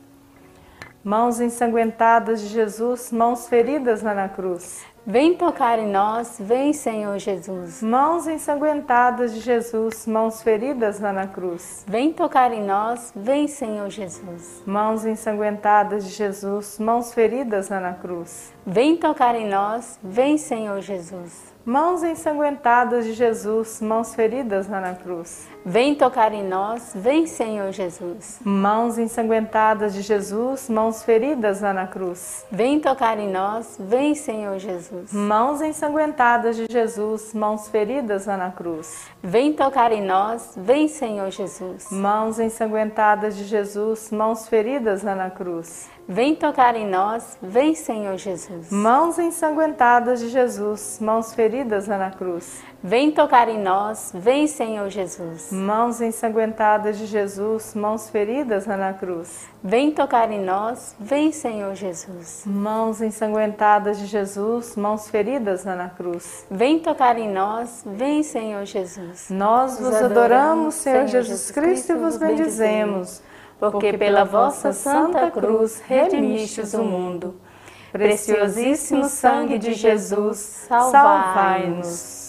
Mãos 1.04 1.42
ensanguentadas 1.42 2.40
de 2.40 2.48
Jesus, 2.48 3.12
mãos 3.12 3.48
feridas 3.48 4.04
lá 4.04 4.14
na 4.14 4.30
cruz. 4.30 4.86
Vem 5.06 5.36
tocar 5.36 5.80
em 5.80 5.92
nós, 5.92 6.38
vem 6.40 6.72
Senhor 6.72 7.20
Jesus. 7.20 7.84
Mãos 7.84 8.26
ensanguentadas 8.26 9.34
de 9.34 9.42
Jesus, 9.42 10.08
mãos 10.08 10.42
feridas 10.42 11.02
lá 11.02 11.12
na 11.12 11.28
cruz. 11.28 11.84
Vem 11.86 12.14
tocar 12.14 12.54
em 12.54 12.64
nós, 12.64 13.12
vem 13.14 13.46
Senhor 13.46 13.90
Jesus. 13.90 14.64
Mãos 14.66 15.06
ensanguentadas 15.06 16.06
de 16.06 16.12
Jesus, 16.12 16.80
mãos 16.80 17.14
feridas 17.14 17.68
lá 17.68 17.82
na 17.82 17.94
cruz. 17.94 18.54
Vem 18.66 18.96
tocar 18.96 19.36
em 19.36 19.50
nós, 19.50 20.00
vem 20.02 20.38
Senhor 20.38 20.80
Jesus. 20.80 21.54
Mãos 21.66 22.02
ensanguentadas 22.02 23.04
de 23.04 23.12
Jesus, 23.12 23.82
mãos 23.82 24.16
feridas 24.16 24.70
lá 24.70 24.80
na 24.80 24.96
cruz. 24.96 25.50
Vem 25.66 25.96
tocar 25.96 26.34
em 26.34 26.44
nós, 26.44 26.92
vem 26.94 27.26
Senhor 27.26 27.72
Jesus. 27.72 28.40
Mãos 28.44 28.98
ensanguentadas 28.98 29.94
de 29.94 30.02
Jesus, 30.02 30.70
mãos 30.70 31.04
feridas 31.04 31.62
lá 31.62 31.74
na 31.74 31.88
cruz. 31.88 32.46
Vem 32.52 32.82
tocar 32.82 33.18
em 33.18 33.32
nós, 33.32 33.78
vem 33.80 34.14
Senhor 34.14 34.60
Jesus. 34.60 35.14
Mãos 35.14 35.62
ensanguentadas 35.62 36.58
de 36.58 36.66
Jesus, 36.70 37.34
mãos 37.34 37.70
feridas 37.70 38.26
lá 38.26 38.36
na 38.36 38.52
cruz. 38.52 39.08
Vem 39.22 39.54
tocar 39.54 39.94
em 39.94 40.04
nós, 40.04 40.54
vem 40.58 40.90
Senhor 40.90 41.32
Jesus. 41.32 41.90
Mãos 41.90 42.40
ensanguentadas 42.40 43.38
de 43.38 43.46
Jesus, 43.46 44.12
mãos 44.12 44.50
feridas 44.50 45.02
lá 45.02 45.16
na 45.16 45.30
cruz. 45.30 45.90
Vem 46.06 46.36
tocar 46.36 46.76
em 46.76 46.86
nós, 46.86 47.38
vem 47.42 47.74
Senhor 47.74 48.18
Jesus. 48.18 48.70
Mãos 48.70 49.18
ensanguentadas 49.18 50.20
de 50.20 50.28
Jesus, 50.28 51.00
mãos 51.00 51.34
feridas 51.34 51.88
lá 51.88 51.98
na 51.98 52.12
cruz. 52.12 52.62
Vem 52.86 53.12
tocar 53.12 53.48
em 53.48 53.58
nós, 53.64 54.12
vem 54.14 54.46
Senhor 54.46 54.90
Jesus. 54.90 55.54
Mãos 55.54 56.02
ensanguentadas 56.02 56.98
de 56.98 57.06
Jesus, 57.06 57.74
mãos 57.74 58.10
feridas 58.10 58.68
na 58.68 58.92
cruz. 58.92 59.48
Vem 59.64 59.92
tocar 59.92 60.30
em 60.30 60.44
nós, 60.44 60.94
vem 61.00 61.32
Senhor 61.32 61.76
Jesus. 61.76 62.44
Mãos 62.46 63.02
ensanguentadas 63.02 63.98
de 64.00 64.06
Jesus, 64.06 64.76
mãos 64.76 65.10
feridas 65.10 65.64
na 65.64 65.88
cruz. 65.88 66.46
Vem 66.52 66.78
tocar 66.78 67.18
em 67.18 67.32
nós, 67.32 67.84
vem 67.86 68.22
Senhor 68.22 68.66
Jesus. 68.66 69.30
Nós 69.30 69.80
vos 69.80 69.96
adoramos, 69.96 70.74
Senhor 70.74 71.08
Jesus 71.08 71.52
Cristo, 71.52 71.94
e 71.94 71.96
vos 71.96 72.18
bendizemos 72.18 73.22
porque 73.62 73.98
pela 73.98 74.26
vossa 74.26 74.74
santa 74.74 75.32
cruz 75.32 75.82
redimistes 75.88 76.74
o 76.74 76.84
mundo. 76.84 77.40
Preciosíssimo 77.94 79.06
sangue 79.06 79.58
de 79.58 79.74
Jesus, 79.74 80.66
salvai-nos. 80.68 82.23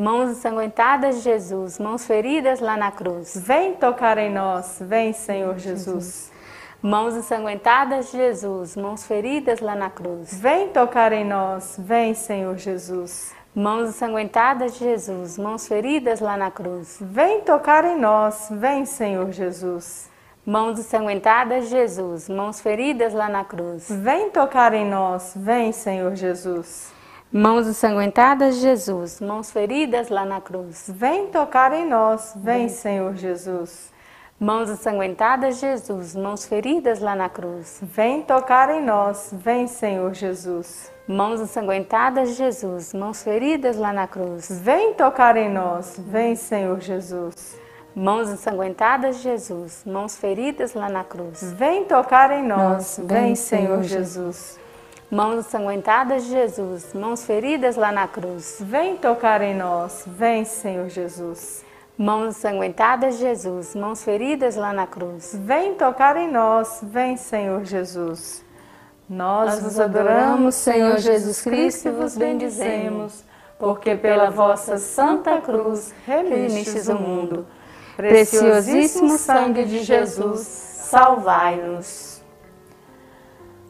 Mãos 0.00 0.30
ensanguentadas 0.30 1.16
de 1.16 1.20
Jesus, 1.20 1.78
mãos 1.78 2.06
feridas 2.06 2.58
lá 2.58 2.74
na 2.74 2.90
cruz. 2.90 3.36
Vem 3.36 3.74
tocar 3.74 4.16
em 4.16 4.32
nós, 4.32 4.78
vem 4.80 5.12
Senhor 5.12 5.58
Jesus. 5.58 6.32
Mãos 6.80 7.14
ensanguentadas 7.14 8.10
de 8.10 8.16
Jesus, 8.16 8.76
mãos 8.76 9.04
feridas 9.04 9.60
lá 9.60 9.74
na 9.74 9.90
cruz. 9.90 10.32
Vem 10.40 10.68
tocar 10.68 11.12
em 11.12 11.22
nós, 11.22 11.76
vem 11.78 12.14
Senhor 12.14 12.56
Jesus. 12.56 13.34
Mãos 13.54 13.90
ensanguentadas 13.90 14.72
de 14.72 14.84
Jesus, 14.86 15.36
mãos 15.36 15.68
feridas 15.68 16.18
lá 16.18 16.34
na 16.34 16.50
cruz. 16.50 16.96
Vem 16.98 17.42
tocar 17.42 17.84
em 17.84 18.00
nós, 18.00 18.48
vem, 18.50 18.86
Senhor 18.86 19.30
Jesus. 19.30 20.08
Mãos 20.46 20.78
ensanguentadas 20.78 21.64
de 21.64 21.72
Jesus, 21.72 22.26
mãos 22.26 22.58
feridas 22.58 23.12
lá 23.12 23.28
na 23.28 23.44
cruz. 23.44 23.86
Vem 23.90 24.30
tocar 24.30 24.72
em 24.72 24.88
nós, 24.88 25.34
vem, 25.36 25.72
Senhor 25.72 26.14
Jesus. 26.14 26.90
Mãos 27.32 27.68
ensanguentadas 27.68 28.56
Jesus, 28.56 29.20
mãos 29.20 29.52
feridas 29.52 30.08
lá 30.08 30.24
na 30.24 30.40
cruz. 30.40 30.90
Vem 30.92 31.28
tocar 31.28 31.72
em 31.72 31.88
nós, 31.88 32.32
vem, 32.34 32.68
Senhor 32.68 33.14
Jesus. 33.14 33.92
Mãos 34.38 34.68
ensanguentadas 34.68 35.60
Jesus, 35.60 36.16
mãos 36.16 36.44
feridas 36.44 36.98
lá 36.98 37.14
na 37.14 37.28
cruz. 37.28 37.78
Vem 37.82 38.22
tocar 38.22 38.68
em 38.70 38.84
nós, 38.84 39.30
vem, 39.32 39.68
Senhor 39.68 40.12
Jesus. 40.12 40.90
Mãos 41.06 41.40
ensanguentadas 41.40 42.34
Jesus, 42.34 42.92
mãos 42.92 43.22
feridas 43.22 43.76
lá 43.76 43.92
na 43.92 44.08
cruz. 44.08 44.50
Vem 44.50 44.94
tocar 44.94 45.36
em 45.36 45.48
nós, 45.48 46.00
vem, 46.04 46.34
Senhor 46.34 46.80
Jesus. 46.80 47.56
Mãos 47.94 48.28
ensanguentadas 48.28 49.20
Jesus, 49.20 49.84
mãos 49.86 50.16
feridas 50.16 50.74
lá 50.74 50.88
na 50.88 51.04
cruz. 51.04 51.52
Vem 51.52 51.84
tocar 51.84 52.32
em 52.32 52.42
nós, 52.44 53.00
vem, 53.04 53.36
Senhor 53.36 53.84
Jesus. 53.84 54.58
Mãos 55.10 55.40
ensanguentadas 55.40 56.24
de 56.24 56.30
Jesus, 56.30 56.94
mãos 56.94 57.24
feridas 57.24 57.74
lá 57.74 57.90
na 57.90 58.06
cruz. 58.06 58.58
Vem 58.60 58.96
tocar 58.96 59.42
em 59.42 59.56
nós, 59.56 60.04
vem, 60.06 60.44
Senhor 60.44 60.88
Jesus. 60.88 61.64
Mãos 61.98 62.36
ensanguentadas 62.36 63.14
de 63.18 63.22
Jesus, 63.22 63.74
mãos 63.74 64.04
feridas 64.04 64.54
lá 64.54 64.72
na 64.72 64.86
cruz. 64.86 65.36
Vem 65.44 65.74
tocar 65.74 66.16
em 66.16 66.30
nós, 66.30 66.78
vem, 66.80 67.16
Senhor 67.16 67.64
Jesus. 67.64 68.44
Nós 69.08 69.60
vos 69.60 69.80
adoramos, 69.80 70.54
Senhor 70.54 70.98
Jesus 70.98 71.42
Cristo, 71.42 71.88
e 71.88 71.90
vos 71.90 72.16
bendizemos, 72.16 73.24
porque 73.58 73.96
pela 73.96 74.30
vossa 74.30 74.78
santa 74.78 75.40
cruz 75.40 75.92
remistes 76.06 76.86
o 76.86 76.94
mundo. 76.94 77.44
Preciosíssimo 77.96 79.18
sangue 79.18 79.64
de 79.64 79.82
Jesus, 79.82 80.38
salvai-nos. 80.46 82.19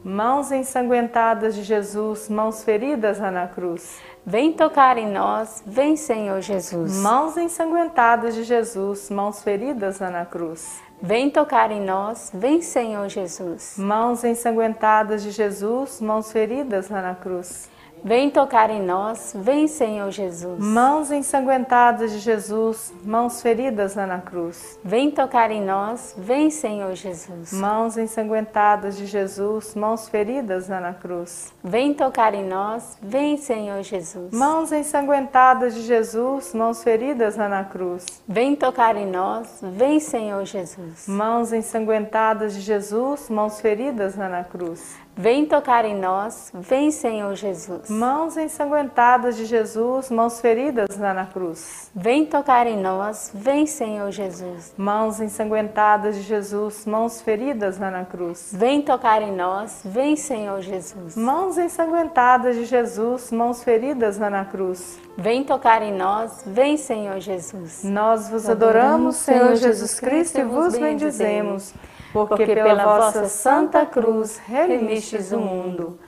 Mãos 0.03 0.51
ensanguentadas 0.51 1.53
de 1.53 1.63
Jesus, 1.63 2.27
mãos 2.27 2.63
feridas 2.63 3.19
na 3.19 3.47
cruz. 3.47 3.99
Vem 4.25 4.51
tocar 4.51 4.97
em 4.97 5.07
nós, 5.11 5.63
vem 5.65 5.95
Senhor 5.95 6.41
Jesus. 6.41 6.97
Mãos 6.97 7.37
ensanguentadas 7.37 8.33
de 8.33 8.43
Jesus, 8.43 9.09
mãos 9.09 9.43
feridas 9.43 9.99
na 9.99 10.25
cruz. 10.25 10.81
Vem 11.01 11.29
tocar 11.31 11.71
em 11.71 11.81
nós, 11.81 12.31
vem 12.33 12.61
Senhor 12.61 13.09
Jesus. 13.09 13.75
Mãos 13.77 14.23
ensanguentadas 14.23 15.23
de 15.23 15.31
Jesus, 15.31 16.01
mãos 16.01 16.31
feridas 16.31 16.89
na 16.89 17.15
cruz. 17.15 17.70
Vem 18.03 18.31
tocar 18.31 18.71
em 18.71 18.81
nós, 18.81 19.33
vem 19.37 19.67
Senhor 19.67 20.09
Jesus. 20.09 20.57
Mãos 20.59 21.11
ensanguentadas 21.11 22.11
de 22.11 22.19
Jesus, 22.19 22.91
mãos 23.03 23.41
feridas 23.41 23.95
lá 23.95 24.07
na 24.07 24.19
cruz. 24.19 24.79
Vem 24.83 25.11
tocar 25.11 25.51
em 25.51 25.63
nós, 25.63 26.15
vem 26.17 26.49
Senhor 26.49 26.95
Jesus. 26.95 27.53
Mãos 27.53 27.97
ensanguentadas 27.97 28.97
de 28.97 29.05
Jesus, 29.05 29.75
mãos 29.75 30.09
feridas 30.09 30.67
lá 30.67 30.79
na 30.79 30.93
cruz. 30.93 31.53
Vem 31.63 31.93
tocar 31.93 32.33
em 32.33 32.47
nós, 32.47 32.97
vem 33.01 33.37
Senhor 33.37 33.83
Jesus. 33.83 34.33
Mãos 34.33 34.71
ensanguentadas 34.71 35.75
de 35.75 35.81
Jesus, 35.81 36.55
mãos 36.55 36.83
feridas 36.83 37.35
lá 37.35 37.47
na 37.47 37.63
cruz. 37.63 38.05
Vem 38.27 38.55
tocar 38.55 38.95
em 38.95 39.05
nós, 39.05 39.59
vem 39.61 39.99
Senhor 39.99 40.43
Jesus. 40.43 41.07
Mãos 41.07 41.53
ensanguentadas 41.53 42.55
de 42.55 42.61
Jesus, 42.61 43.29
mãos 43.29 43.61
feridas 43.61 44.15
lá 44.15 44.27
na 44.27 44.43
cruz. 44.43 44.95
Vem 45.15 45.45
tocar 45.45 45.83
em 45.83 45.95
nós, 45.95 46.51
vem 46.53 46.89
Senhor 46.89 47.35
Jesus. 47.35 47.89
Mãos 47.89 48.37
ensanguentadas 48.37 49.35
de 49.35 49.45
Jesus, 49.45 50.09
mãos 50.09 50.39
feridas 50.39 50.97
lá 50.97 51.13
na 51.13 51.25
cruz. 51.25 51.91
Vem 51.93 52.25
tocar 52.25 52.65
em 52.65 52.81
nós, 52.81 53.29
vem 53.33 53.67
Senhor 53.67 54.09
Jesus. 54.09 54.73
Mãos 54.77 55.19
ensanguentadas 55.19 56.15
de 56.15 56.21
Jesus, 56.21 56.85
mãos 56.85 57.21
feridas 57.21 57.77
lá 57.77 57.91
na 57.91 58.05
cruz. 58.05 58.51
Vem 58.53 58.81
tocar 58.81 59.21
em 59.21 59.35
nós, 59.35 59.81
vem 59.83 60.15
Senhor 60.15 60.61
Jesus. 60.61 61.15
Mãos 61.15 61.57
ensanguentadas 61.57 62.55
de 62.55 62.65
Jesus, 62.65 63.31
mãos 63.31 63.63
feridas 63.63 64.17
lá 64.17 64.29
na 64.29 64.45
cruz. 64.45 64.97
Vem 65.17 65.43
tocar 65.43 65.81
em 65.81 65.93
nós, 65.93 66.43
vem 66.45 66.77
Senhor 66.77 67.19
Jesus. 67.19 67.83
Nós 67.83 68.29
vos 68.29 68.49
adoramos, 68.49 69.17
Senhor 69.17 69.55
Jesus 69.55 69.99
Cristo, 69.99 70.39
e 70.39 70.43
vos 70.43 70.77
bendizemos 70.77 71.73
porque, 72.11 72.35
porque 72.35 72.53
pela 72.55 72.83
vossa 72.83 73.27
santa 73.27 73.85
cruz 73.85 74.37
remistes 74.37 75.31
o 75.31 75.39
mundo. 75.39 75.99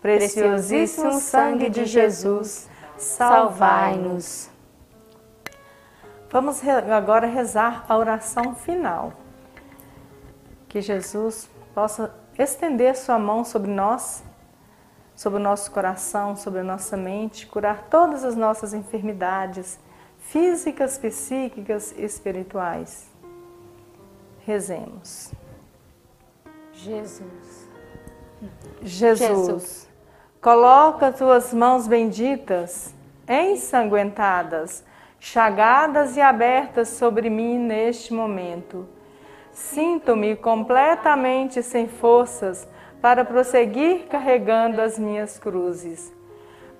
Preciosíssimo 0.00 1.12
sangue 1.12 1.70
de 1.70 1.84
Jesus, 1.84 2.68
salvai-nos. 2.96 4.50
Vamos 6.28 6.60
agora 6.66 7.26
rezar 7.26 7.84
a 7.88 7.96
oração 7.96 8.54
final. 8.54 9.12
Que 10.68 10.80
Jesus 10.80 11.48
possa 11.74 12.12
estender 12.38 12.96
sua 12.96 13.18
mão 13.18 13.44
sobre 13.44 13.70
nós, 13.70 14.24
sobre 15.14 15.38
o 15.38 15.42
nosso 15.42 15.70
coração, 15.70 16.34
sobre 16.34 16.60
a 16.60 16.64
nossa 16.64 16.96
mente, 16.96 17.46
curar 17.46 17.86
todas 17.88 18.24
as 18.24 18.34
nossas 18.34 18.74
enfermidades 18.74 19.78
físicas, 20.18 20.98
psíquicas 20.98 21.92
e 21.96 22.02
espirituais. 22.02 23.08
Rezemos. 24.44 25.32
Jesus. 26.82 27.68
Jesus, 28.82 29.18
Jesus. 29.20 29.88
coloca 30.40 31.12
tuas 31.12 31.54
mãos 31.54 31.86
benditas, 31.86 32.92
ensanguentadas, 33.28 34.84
chagadas 35.20 36.16
e 36.16 36.20
abertas 36.20 36.88
sobre 36.88 37.30
mim 37.30 37.56
neste 37.56 38.12
momento. 38.12 38.88
Sinto-me 39.52 40.34
completamente 40.34 41.62
sem 41.62 41.86
forças 41.86 42.66
para 43.00 43.24
prosseguir 43.24 44.08
carregando 44.08 44.80
as 44.80 44.98
minhas 44.98 45.38
cruzes. 45.38 46.12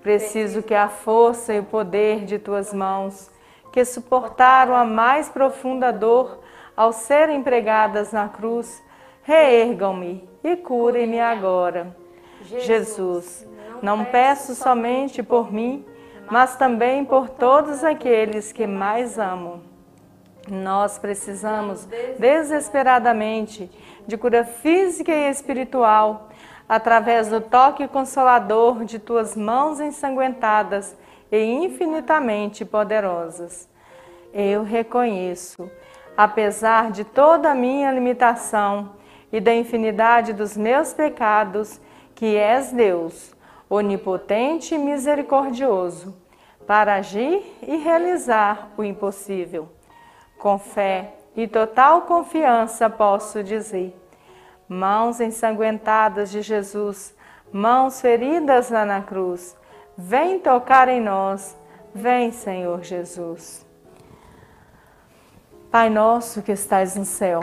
Preciso 0.03 0.65
que 0.65 0.75
a 0.75 0.89
força 0.89 1.55
e 1.55 1.61
o 1.61 1.65
poder 1.65 2.25
de 2.25 2.41
tuas 2.41 2.75
mãos, 2.75 3.31
que 3.73 3.85
suportaram 3.85 4.75
a 4.75 4.85
mais 4.85 5.29
profunda 5.29 5.93
dor 5.93 6.41
ao 6.77 6.93
serem 6.93 7.41
pregadas 7.41 8.11
na 8.13 8.29
cruz, 8.29 8.83
reergam-me 9.23 10.29
e 10.43 10.57
curem-me 10.57 11.21
agora. 11.21 11.97
Jesus, 12.43 13.47
não 13.81 14.05
peço 14.05 14.55
somente 14.55 15.23
por 15.23 15.53
mim, 15.53 15.85
mas 16.31 16.57
também 16.57 17.05
por 17.05 17.29
todos 17.29 17.85
aqueles 17.85 18.53
que 18.53 18.67
mais 18.67 19.19
amo. 19.19 19.63
Nós 20.51 20.99
precisamos 20.99 21.87
desesperadamente 22.19 23.71
de 24.07 24.17
cura 24.17 24.45
física 24.45 25.13
e 25.13 25.31
espiritual 25.31 26.29
através 26.69 27.29
do 27.29 27.41
toque 27.41 27.87
consolador 27.87 28.85
de 28.85 28.99
tuas 28.99 29.37
mãos 29.37 29.79
ensanguentadas 29.79 30.97
e 31.31 31.39
infinitamente 31.39 32.65
poderosas. 32.65 33.69
Eu 34.33 34.65
reconheço, 34.65 35.71
apesar 36.17 36.91
de 36.91 37.05
toda 37.05 37.51
a 37.51 37.55
minha 37.55 37.93
limitação, 37.93 38.93
e 39.33 39.41
da 39.41 39.55
infinidade 39.55 40.33
dos 40.33 40.57
meus 40.57 40.93
pecados, 40.93 41.81
que 42.15 42.37
és 42.37 42.71
Deus, 42.71 43.35
onipotente 43.69 44.75
e 44.75 44.79
misericordioso, 44.79 46.15
para 46.67 46.97
agir 46.97 47.43
e 47.63 47.77
realizar 47.77 48.71
o 48.77 48.85
impossível. 48.85 49.69
Com 50.39 50.59
fé 50.59 51.15
e 51.35 51.49
total 51.49 52.03
confiança 52.03 52.91
posso 52.91 53.43
dizer: 53.43 53.97
mãos 54.69 55.21
ensanguentadas 55.21 56.31
de 56.31 56.43
Jesus, 56.43 57.15
mãos 57.51 58.01
feridas 58.01 58.71
lá 58.71 58.85
na 58.85 59.01
cruz, 59.01 59.57
vem 59.97 60.39
tocar 60.39 60.89
em 60.89 61.01
nós, 61.01 61.57
vem, 61.95 62.31
Senhor 62.31 62.83
Jesus. 62.83 63.67
Pai 65.71 65.89
nosso 65.89 66.43
que 66.43 66.53
estais 66.53 66.97
no 66.97 67.05
céu, 67.07 67.43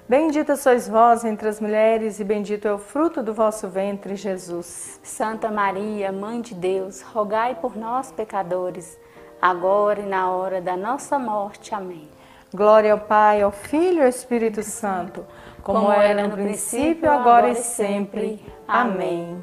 Bendita 0.11 0.57
sois 0.57 0.89
vós 0.89 1.23
entre 1.23 1.47
as 1.47 1.61
mulheres, 1.61 2.19
e 2.19 2.23
bendito 2.25 2.67
é 2.67 2.73
o 2.73 2.77
fruto 2.77 3.23
do 3.23 3.33
vosso 3.33 3.69
ventre, 3.69 4.13
Jesus. 4.17 4.99
Santa 5.01 5.49
Maria, 5.49 6.11
Mãe 6.11 6.41
de 6.41 6.53
Deus, 6.53 7.01
rogai 7.01 7.55
por 7.55 7.77
nós, 7.77 8.11
pecadores, 8.11 8.99
agora 9.41 10.01
e 10.01 10.05
na 10.05 10.29
hora 10.29 10.59
da 10.59 10.75
nossa 10.75 11.17
morte. 11.17 11.73
Amém. 11.73 12.09
Glória 12.53 12.91
ao 12.91 12.99
Pai, 12.99 13.41
ao 13.41 13.53
Filho 13.53 13.99
e 13.99 14.01
ao 14.01 14.09
Espírito 14.09 14.61
Santo, 14.63 15.25
como, 15.63 15.79
como 15.79 15.93
era 15.93 16.27
no 16.27 16.33
princípio, 16.33 17.09
agora 17.09 17.51
e 17.51 17.55
sempre. 17.55 18.45
Amém. 18.67 19.41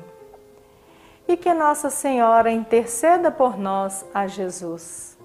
E 1.26 1.34
que 1.38 1.54
Nossa 1.54 1.88
Senhora 1.88 2.50
interceda 2.50 3.30
por 3.30 3.58
nós 3.58 4.04
a 4.12 4.26
Jesus. 4.26 5.16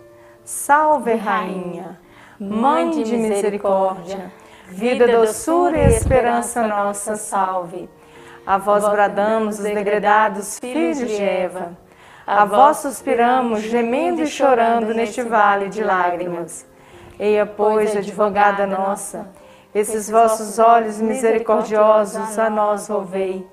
Salve, 0.45 1.15
Rainha, 1.15 1.99
Mãe 2.39 2.91
de 2.91 3.17
misericórdia, 3.17 4.31
vida, 4.73 5.07
doçura 5.07 5.77
e 5.77 5.85
esperança 5.85 6.67
nossa, 6.67 7.15
salve. 7.15 7.87
A 8.45 8.57
vós 8.57 8.83
bradamos 8.89 9.59
os 9.59 9.63
degredados 9.63 10.59
filhos 10.59 10.97
de 10.97 11.21
Eva. 11.21 11.77
A 12.25 12.43
vós 12.43 12.77
suspiramos, 12.77 13.61
gemendo 13.61 14.23
e 14.23 14.27
chorando 14.27 14.93
neste 14.93 15.21
vale 15.21 15.69
de 15.69 15.83
lágrimas. 15.83 16.65
Eia, 17.19 17.45
pois, 17.45 17.95
advogada 17.95 18.65
nossa, 18.65 19.29
esses 19.75 20.09
vossos 20.09 20.57
olhos 20.57 20.99
misericordiosos 20.99 22.37
a 22.39 22.49
nós 22.49 22.87
volvei. 22.87 23.47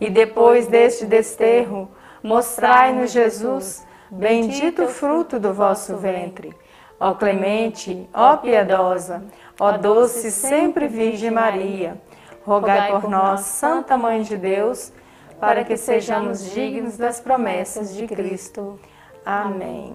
E 0.00 0.08
depois 0.08 0.66
deste 0.66 1.04
desterro, 1.04 1.90
mostrai-nos 2.22 3.12
Jesus, 3.12 3.86
bendito 4.10 4.88
fruto 4.88 5.38
do 5.38 5.52
vosso 5.52 5.96
ventre. 5.96 6.56
Ó 6.98 7.14
clemente, 7.14 8.08
ó 8.14 8.36
piedosa, 8.36 9.22
ó 9.58 9.72
doce 9.72 10.30
sempre 10.30 10.86
Virgem 10.86 11.30
Maria, 11.30 12.00
rogai 12.44 12.90
por 12.92 13.10
nós, 13.10 13.40
Santa 13.40 13.98
Mãe 13.98 14.22
de 14.22 14.36
Deus, 14.36 14.92
para 15.40 15.64
que 15.64 15.76
sejamos 15.76 16.50
dignos 16.52 16.96
das 16.96 17.20
promessas 17.20 17.94
de 17.94 18.06
Cristo. 18.06 18.78
Amém. 19.26 19.94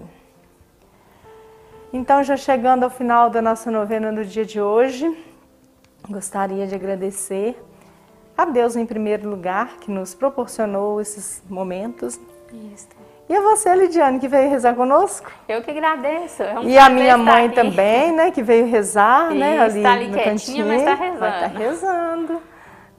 Então, 1.92 2.22
já 2.22 2.36
chegando 2.36 2.84
ao 2.84 2.90
final 2.90 3.30
da 3.30 3.42
nossa 3.42 3.70
novena 3.70 4.12
do 4.12 4.24
dia 4.24 4.44
de 4.44 4.60
hoje, 4.60 5.12
gostaria 6.08 6.66
de 6.66 6.74
agradecer 6.74 7.60
a 8.36 8.44
Deus 8.44 8.76
em 8.76 8.86
primeiro 8.86 9.28
lugar, 9.28 9.78
que 9.80 9.90
nos 9.90 10.14
proporcionou 10.14 11.00
esses 11.00 11.42
momentos. 11.48 12.18
Isso. 12.72 12.99
E 13.30 13.36
a 13.36 13.40
você, 13.42 13.72
Lidiane, 13.76 14.18
que 14.18 14.26
veio 14.26 14.50
rezar 14.50 14.74
conosco. 14.74 15.30
Eu 15.48 15.62
que 15.62 15.70
agradeço. 15.70 16.42
É 16.42 16.58
um 16.58 16.64
e 16.64 16.76
a 16.76 16.88
minha 16.88 17.16
mãe 17.16 17.46
aqui. 17.46 17.54
também, 17.54 18.10
né, 18.10 18.32
que 18.32 18.42
veio 18.42 18.66
rezar, 18.66 19.30
né, 19.30 19.56
né, 19.56 19.60
ali, 19.60 19.82
tá 19.84 19.92
ali 19.92 20.08
no 20.08 20.20
cantinho. 20.20 20.66
Mas 20.66 20.82
está 20.82 20.94
rezando. 20.94 21.20
Vai 21.20 21.34
estar 21.34 21.48
tá 21.48 21.58
rezando, 21.58 22.42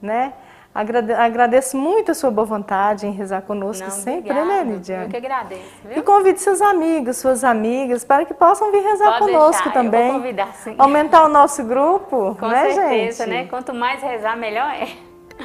né? 0.00 0.32
Agradeço 0.74 1.76
muito 1.76 2.12
a 2.12 2.14
sua 2.14 2.30
boa 2.30 2.46
vontade 2.46 3.06
em 3.06 3.10
rezar 3.10 3.42
conosco 3.42 3.84
Não, 3.84 3.90
sempre, 3.90 4.30
obrigada. 4.30 4.64
né, 4.64 4.72
Lidiane? 4.72 5.04
Eu 5.04 5.10
que 5.10 5.16
agradeço. 5.18 5.70
Viu? 5.84 5.98
E 5.98 6.02
convide 6.02 6.40
seus 6.40 6.62
amigos, 6.62 7.18
suas 7.18 7.44
amigas, 7.44 8.02
para 8.02 8.24
que 8.24 8.32
possam 8.32 8.72
vir 8.72 8.82
rezar 8.82 9.18
Pode 9.18 9.32
conosco 9.32 9.64
deixar, 9.64 9.72
também. 9.74 10.06
Eu 10.06 10.12
vou 10.12 10.22
convidar, 10.22 10.54
sim. 10.54 10.74
Aumentar 10.78 11.26
o 11.26 11.28
nosso 11.28 11.62
grupo, 11.62 12.34
Com 12.40 12.48
né, 12.48 12.70
certeza, 12.70 13.26
gente? 13.26 13.30
né? 13.34 13.46
Quanto 13.50 13.74
mais 13.74 14.00
rezar, 14.02 14.34
melhor 14.34 14.70
é. 14.70 14.88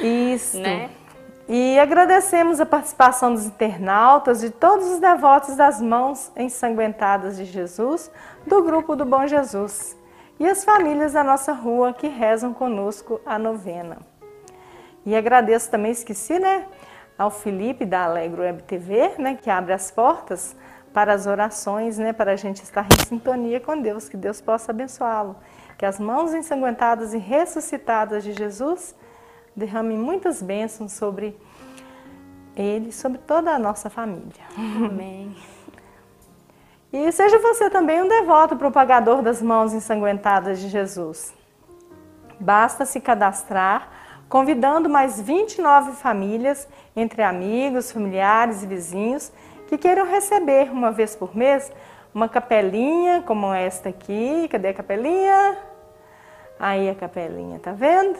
Isso. 0.02 0.58
Né? 0.58 0.88
E 1.50 1.78
agradecemos 1.78 2.60
a 2.60 2.66
participação 2.66 3.32
dos 3.32 3.46
internautas 3.46 4.42
e 4.42 4.50
todos 4.50 4.86
os 4.86 4.98
devotos 5.00 5.56
das 5.56 5.80
mãos 5.80 6.30
ensanguentadas 6.36 7.38
de 7.38 7.46
Jesus, 7.46 8.10
do 8.46 8.62
grupo 8.62 8.94
do 8.94 9.06
Bom 9.06 9.26
Jesus, 9.26 9.96
e 10.38 10.46
as 10.46 10.62
famílias 10.62 11.14
da 11.14 11.24
nossa 11.24 11.54
rua 11.54 11.94
que 11.94 12.06
rezam 12.06 12.52
conosco 12.52 13.18
a 13.24 13.38
novena. 13.38 13.96
E 15.06 15.16
agradeço 15.16 15.70
também, 15.70 15.90
esqueci, 15.90 16.38
né, 16.38 16.66
ao 17.16 17.30
Felipe 17.30 17.86
da 17.86 18.04
Alegro 18.04 18.42
Web 18.42 18.64
TV, 18.64 19.14
né, 19.16 19.38
que 19.40 19.48
abre 19.48 19.72
as 19.72 19.90
portas 19.90 20.54
para 20.92 21.14
as 21.14 21.26
orações, 21.26 21.96
né, 21.96 22.12
para 22.12 22.32
a 22.32 22.36
gente 22.36 22.62
estar 22.62 22.84
em 22.84 23.06
sintonia 23.06 23.58
com 23.58 23.80
Deus, 23.80 24.06
que 24.06 24.18
Deus 24.18 24.38
possa 24.38 24.70
abençoá-lo. 24.70 25.34
Que 25.78 25.86
as 25.86 25.98
mãos 25.98 26.34
ensanguentadas 26.34 27.14
e 27.14 27.18
ressuscitadas 27.18 28.22
de 28.22 28.34
Jesus 28.34 28.94
derramem 29.58 29.98
muitas 29.98 30.40
bênçãos 30.40 30.92
sobre 30.92 31.36
ele, 32.56 32.92
sobre 32.92 33.18
toda 33.18 33.52
a 33.52 33.58
nossa 33.58 33.90
família. 33.90 34.44
Amém. 34.56 35.36
E 36.90 37.12
seja 37.12 37.38
você 37.38 37.68
também 37.68 38.02
um 38.02 38.08
devoto 38.08 38.56
propagador 38.56 39.20
das 39.20 39.42
mãos 39.42 39.74
ensanguentadas 39.74 40.58
de 40.58 40.70
Jesus. 40.70 41.34
Basta 42.40 42.86
se 42.86 42.98
cadastrar 42.98 43.90
convidando 44.28 44.88
mais 44.88 45.20
29 45.20 45.92
famílias, 45.92 46.68
entre 46.94 47.22
amigos, 47.22 47.90
familiares 47.90 48.62
e 48.62 48.66
vizinhos, 48.66 49.32
que 49.66 49.78
queiram 49.78 50.06
receber 50.06 50.70
uma 50.70 50.90
vez 50.90 51.16
por 51.16 51.36
mês 51.36 51.72
uma 52.14 52.28
capelinha 52.28 53.22
como 53.22 53.52
esta 53.52 53.88
aqui. 53.88 54.48
Cadê 54.50 54.68
a 54.68 54.74
capelinha? 54.74 55.58
Aí 56.58 56.88
a 56.88 56.94
capelinha, 56.94 57.58
tá 57.58 57.72
vendo? 57.72 58.18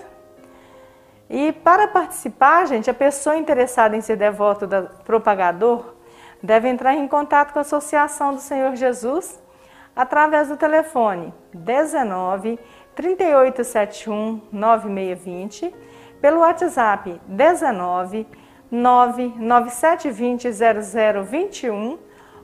E 1.30 1.52
para 1.52 1.88
participar, 1.88 2.66
gente, 2.66 2.88
a 2.88 2.94
pessoa 2.94 3.36
interessada 3.36 3.94
em 3.96 4.00
ser 4.00 4.16
devoto 4.16 4.66
da 4.66 4.82
propagador 4.82 5.94
deve 6.42 6.68
entrar 6.68 6.94
em 6.94 7.06
contato 7.06 7.52
com 7.52 7.58
a 7.58 7.62
Associação 7.62 8.34
do 8.34 8.40
Senhor 8.40 8.74
Jesus 8.76 9.38
através 9.94 10.48
do 10.48 10.56
telefone 10.56 11.34
19 11.52 12.58
3871 12.94 14.40
9620 14.50 15.74
pelo 16.20 16.40
WhatsApp 16.40 17.20
19 17.26 18.26
99720 18.70 20.50
0021 20.50 21.98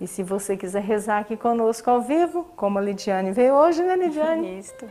E 0.00 0.06
se 0.06 0.22
você 0.22 0.56
quiser 0.56 0.82
rezar 0.82 1.18
aqui 1.18 1.36
conosco 1.36 1.90
ao 1.90 2.00
vivo, 2.00 2.46
como 2.54 2.78
a 2.78 2.82
Lidiane 2.82 3.32
veio 3.32 3.54
hoje, 3.54 3.82
né, 3.82 3.96
Lidiane? 3.96 4.60
Isso. 4.60 4.86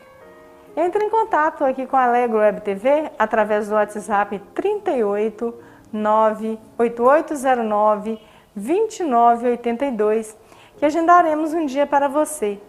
Entre 0.76 1.04
em 1.04 1.10
contato 1.10 1.63
aqui 1.63 1.88
com 1.88 1.96
a 1.96 2.04
Alegro 2.04 2.38
Web 2.38 2.62
TV 2.62 3.10
através 3.17 3.67
do 3.67 3.76
WhatsApp 3.76 4.39
38 4.54 5.54
98809 5.91 8.20
2982, 8.56 10.38
que 10.78 10.86
agendaremos 10.86 11.54
um 11.54 11.65
dia 11.65 11.88
para 11.88 12.08
você. 12.08 12.60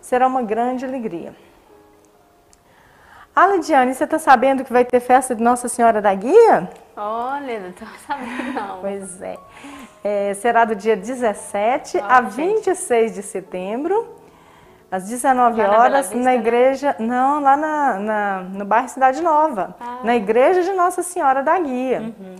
Será 0.00 0.26
uma 0.26 0.42
grande 0.42 0.84
alegria. 0.84 1.34
Ah, 3.34 3.46
Lidiane, 3.46 3.94
você 3.94 4.04
está 4.04 4.18
sabendo 4.18 4.62
que 4.62 4.72
vai 4.72 4.84
ter 4.84 5.00
festa 5.00 5.34
de 5.34 5.42
Nossa 5.42 5.66
Senhora 5.66 6.02
da 6.02 6.14
Guia? 6.14 6.68
Olha, 6.94 7.60
não 7.60 7.70
estou 7.70 7.88
sabendo 8.06 8.52
não. 8.52 8.80
Pois 8.80 9.22
é. 9.22 9.38
É. 10.02 10.34
Será 10.34 10.64
do 10.64 10.74
dia 10.74 10.96
17 10.96 11.98
a 11.98 12.20
26 12.20 13.14
de 13.14 13.22
setembro, 13.22 14.08
às 14.90 15.04
19 15.08 15.62
Lá 15.62 15.78
horas, 15.78 16.10
na, 16.10 16.22
na 16.22 16.34
igreja. 16.34 16.96
Né? 16.98 17.06
Não, 17.06 17.40
lá 17.40 17.56
na, 17.56 17.98
na, 17.98 18.40
no 18.42 18.64
bairro 18.64 18.88
Cidade 18.88 19.22
Nova, 19.22 19.74
Ah. 19.80 20.00
na 20.04 20.16
igreja 20.16 20.62
de 20.62 20.72
Nossa 20.72 21.02
Senhora 21.02 21.42
da 21.42 21.58
Guia. 21.58 22.00
Uhum. 22.00 22.36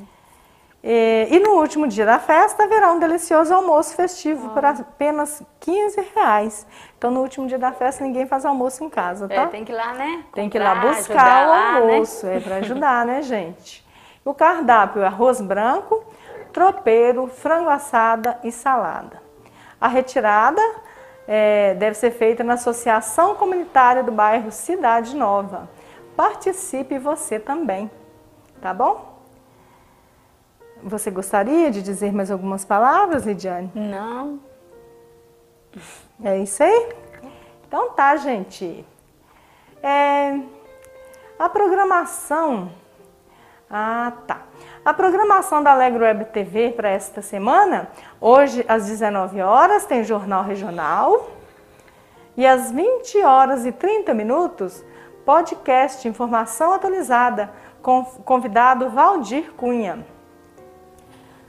E, 0.85 1.29
e 1.31 1.39
no 1.39 1.61
último 1.61 1.87
dia 1.87 2.05
da 2.05 2.19
festa 2.19 2.65
haverá 2.65 2.91
um 2.91 2.99
delicioso 2.99 3.55
almoço 3.55 3.95
festivo 3.95 4.51
por 4.51 4.65
apenas 4.65 5.41
15 5.61 6.09
reais. 6.13 6.67
Então 6.99 7.09
no 7.09 7.21
último 7.21 7.47
dia 7.47 7.59
da 7.59 7.71
festa 7.71 8.03
ninguém 8.03 8.27
faz 8.27 8.45
almoço 8.45 8.83
em 8.83 8.91
casa, 8.91 9.29
tá? 9.29 9.43
É, 9.43 9.47
tem 9.47 9.65
que 9.65 9.71
ir 9.71 9.77
lá, 9.77 9.93
né? 9.93 10.25
Tem 10.35 10.51
que 10.51 10.59
ir 10.59 10.61
lá 10.61 10.75
buscar 10.75 11.47
o 11.47 11.51
lá, 11.51 11.73
né? 11.81 11.93
almoço, 11.93 12.27
é 12.27 12.41
para 12.41 12.57
ajudar, 12.57 13.07
né, 13.07 13.23
gente? 13.23 13.87
O 14.25 14.35
cardápio 14.35 15.03
é 15.03 15.07
arroz 15.07 15.41
branco, 15.41 16.05
tropeiro, 16.53 17.27
frango 17.27 17.71
assada 17.71 18.39
e 18.45 18.53
salada. 18.53 19.23
A 19.81 19.89
retirada 19.89 20.61
é, 21.27 21.75
deve 21.75 21.97
ser 21.97 22.11
feita 22.11 22.45
na 22.45 22.55
Associação 22.55 23.35
Comunitária 23.35 24.03
do 24.03 24.13
Bairro 24.13 24.53
Cidade 24.53 25.17
Nova. 25.17 25.69
Participe 26.17 26.99
você 26.99 27.39
também, 27.39 27.91
tá 28.61 28.73
bom? 28.73 29.11
Você 30.83 31.11
gostaria 31.11 31.71
de 31.71 31.81
dizer 31.81 32.13
mais 32.13 32.31
algumas 32.31 32.65
palavras, 32.65 33.25
Lidiane? 33.25 33.71
Não. 33.75 34.41
É 36.23 36.39
isso 36.39 36.63
aí? 36.63 36.93
Então 37.67 37.91
tá, 37.91 38.17
gente. 38.17 38.85
É, 39.83 40.39
a 41.39 41.49
programação. 41.49 42.71
Ah, 43.71 44.13
tá. 44.27 44.43
A 44.85 44.93
programação 44.93 45.63
da 45.63 45.71
Alegro 45.71 46.03
Web 46.03 46.25
TV 46.33 46.73
para 46.73 46.91
esta 46.91 47.23
semana, 47.23 47.89
hoje 48.21 48.65
às 48.67 48.87
19 48.87 49.41
horas 49.41 49.87
tem 49.87 50.03
Jornal 50.03 50.43
Regional 50.43 51.31
e 52.37 52.45
às 52.45 52.73
20 52.73 53.23
horas 53.23 53.65
e 53.65 53.71
30 53.71 54.13
minutos, 54.13 54.85
podcast 55.25 56.09
Informação 56.09 56.73
Atualizada 56.73 57.49
com 57.81 58.05
convidado 58.05 58.91
Valdir 58.91 59.53
Cunha. 59.53 60.05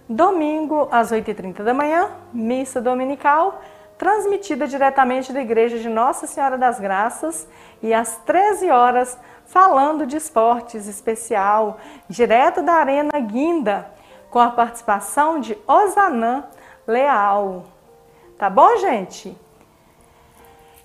Domingo, 0.08 0.88
às 0.92 1.12
8h30 1.12 1.64
da 1.64 1.74
manhã, 1.74 2.12
missa 2.32 2.80
dominical, 2.80 3.64
transmitida 3.98 4.68
diretamente 4.68 5.34
da 5.34 5.42
Igreja 5.42 5.80
de 5.80 5.90
Nossa 5.90 6.28
Senhora 6.28 6.56
das 6.56 6.80
Graças, 6.80 7.48
e 7.82 7.96
às 7.96 8.16
13 8.18 8.70
horas, 8.70 9.18
falando 9.46 10.06
de 10.06 10.18
esportes 10.18 10.88
especial, 10.88 11.78
direto 12.10 12.62
da 12.62 12.74
Arena 12.74 13.20
Guinda, 13.20 13.92
com 14.30 14.40
a 14.40 14.50
participação 14.50 15.40
de 15.40 15.58
Osanã 15.68 16.46
Leal. 16.88 17.66
Tá 18.38 18.50
bom, 18.50 18.78
gente? 18.78 19.38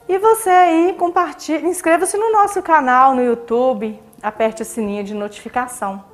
E 0.09 0.19
você 0.19 0.51
aí 0.51 0.95
compartilhe, 0.99 1.67
inscreva-se 1.67 2.17
no 2.17 2.33
nosso 2.33 2.63
canal 2.63 3.15
no 3.15 3.23
YouTube, 3.23 4.01
aperte 4.23 4.63
o 4.63 4.65
sininho 4.65 5.05
de 5.05 5.15
notificação. 5.15 6.05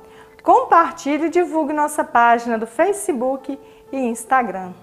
Compartilhe 0.43 1.25
e 1.25 1.29
divulgue 1.29 1.73
nossa 1.73 2.03
página 2.03 2.57
do 2.57 2.67
Facebook 2.67 3.59
e 3.91 3.97
Instagram. 3.97 4.73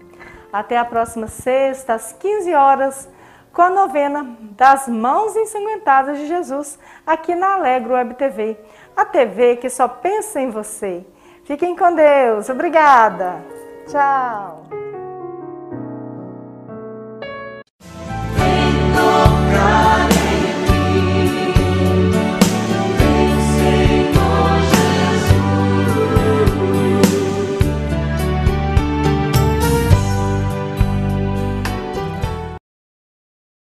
Até 0.52 0.78
a 0.78 0.84
próxima 0.84 1.26
sexta, 1.26 1.94
às 1.94 2.12
15 2.12 2.54
horas, 2.54 3.08
com 3.52 3.62
a 3.62 3.70
novena 3.70 4.36
das 4.56 4.88
Mãos 4.88 5.36
Ensanguentadas 5.36 6.18
de 6.18 6.26
Jesus, 6.26 6.78
aqui 7.06 7.34
na 7.34 7.54
Alegro 7.54 7.94
Web 7.94 8.14
TV 8.14 8.56
a 8.98 9.04
TV 9.04 9.56
que 9.56 9.70
só 9.70 9.86
pensa 9.86 10.40
em 10.40 10.50
você. 10.50 11.06
Fiquem 11.44 11.76
com 11.76 11.94
Deus. 11.94 12.48
Obrigada. 12.48 13.40
Tchau. 13.86 14.77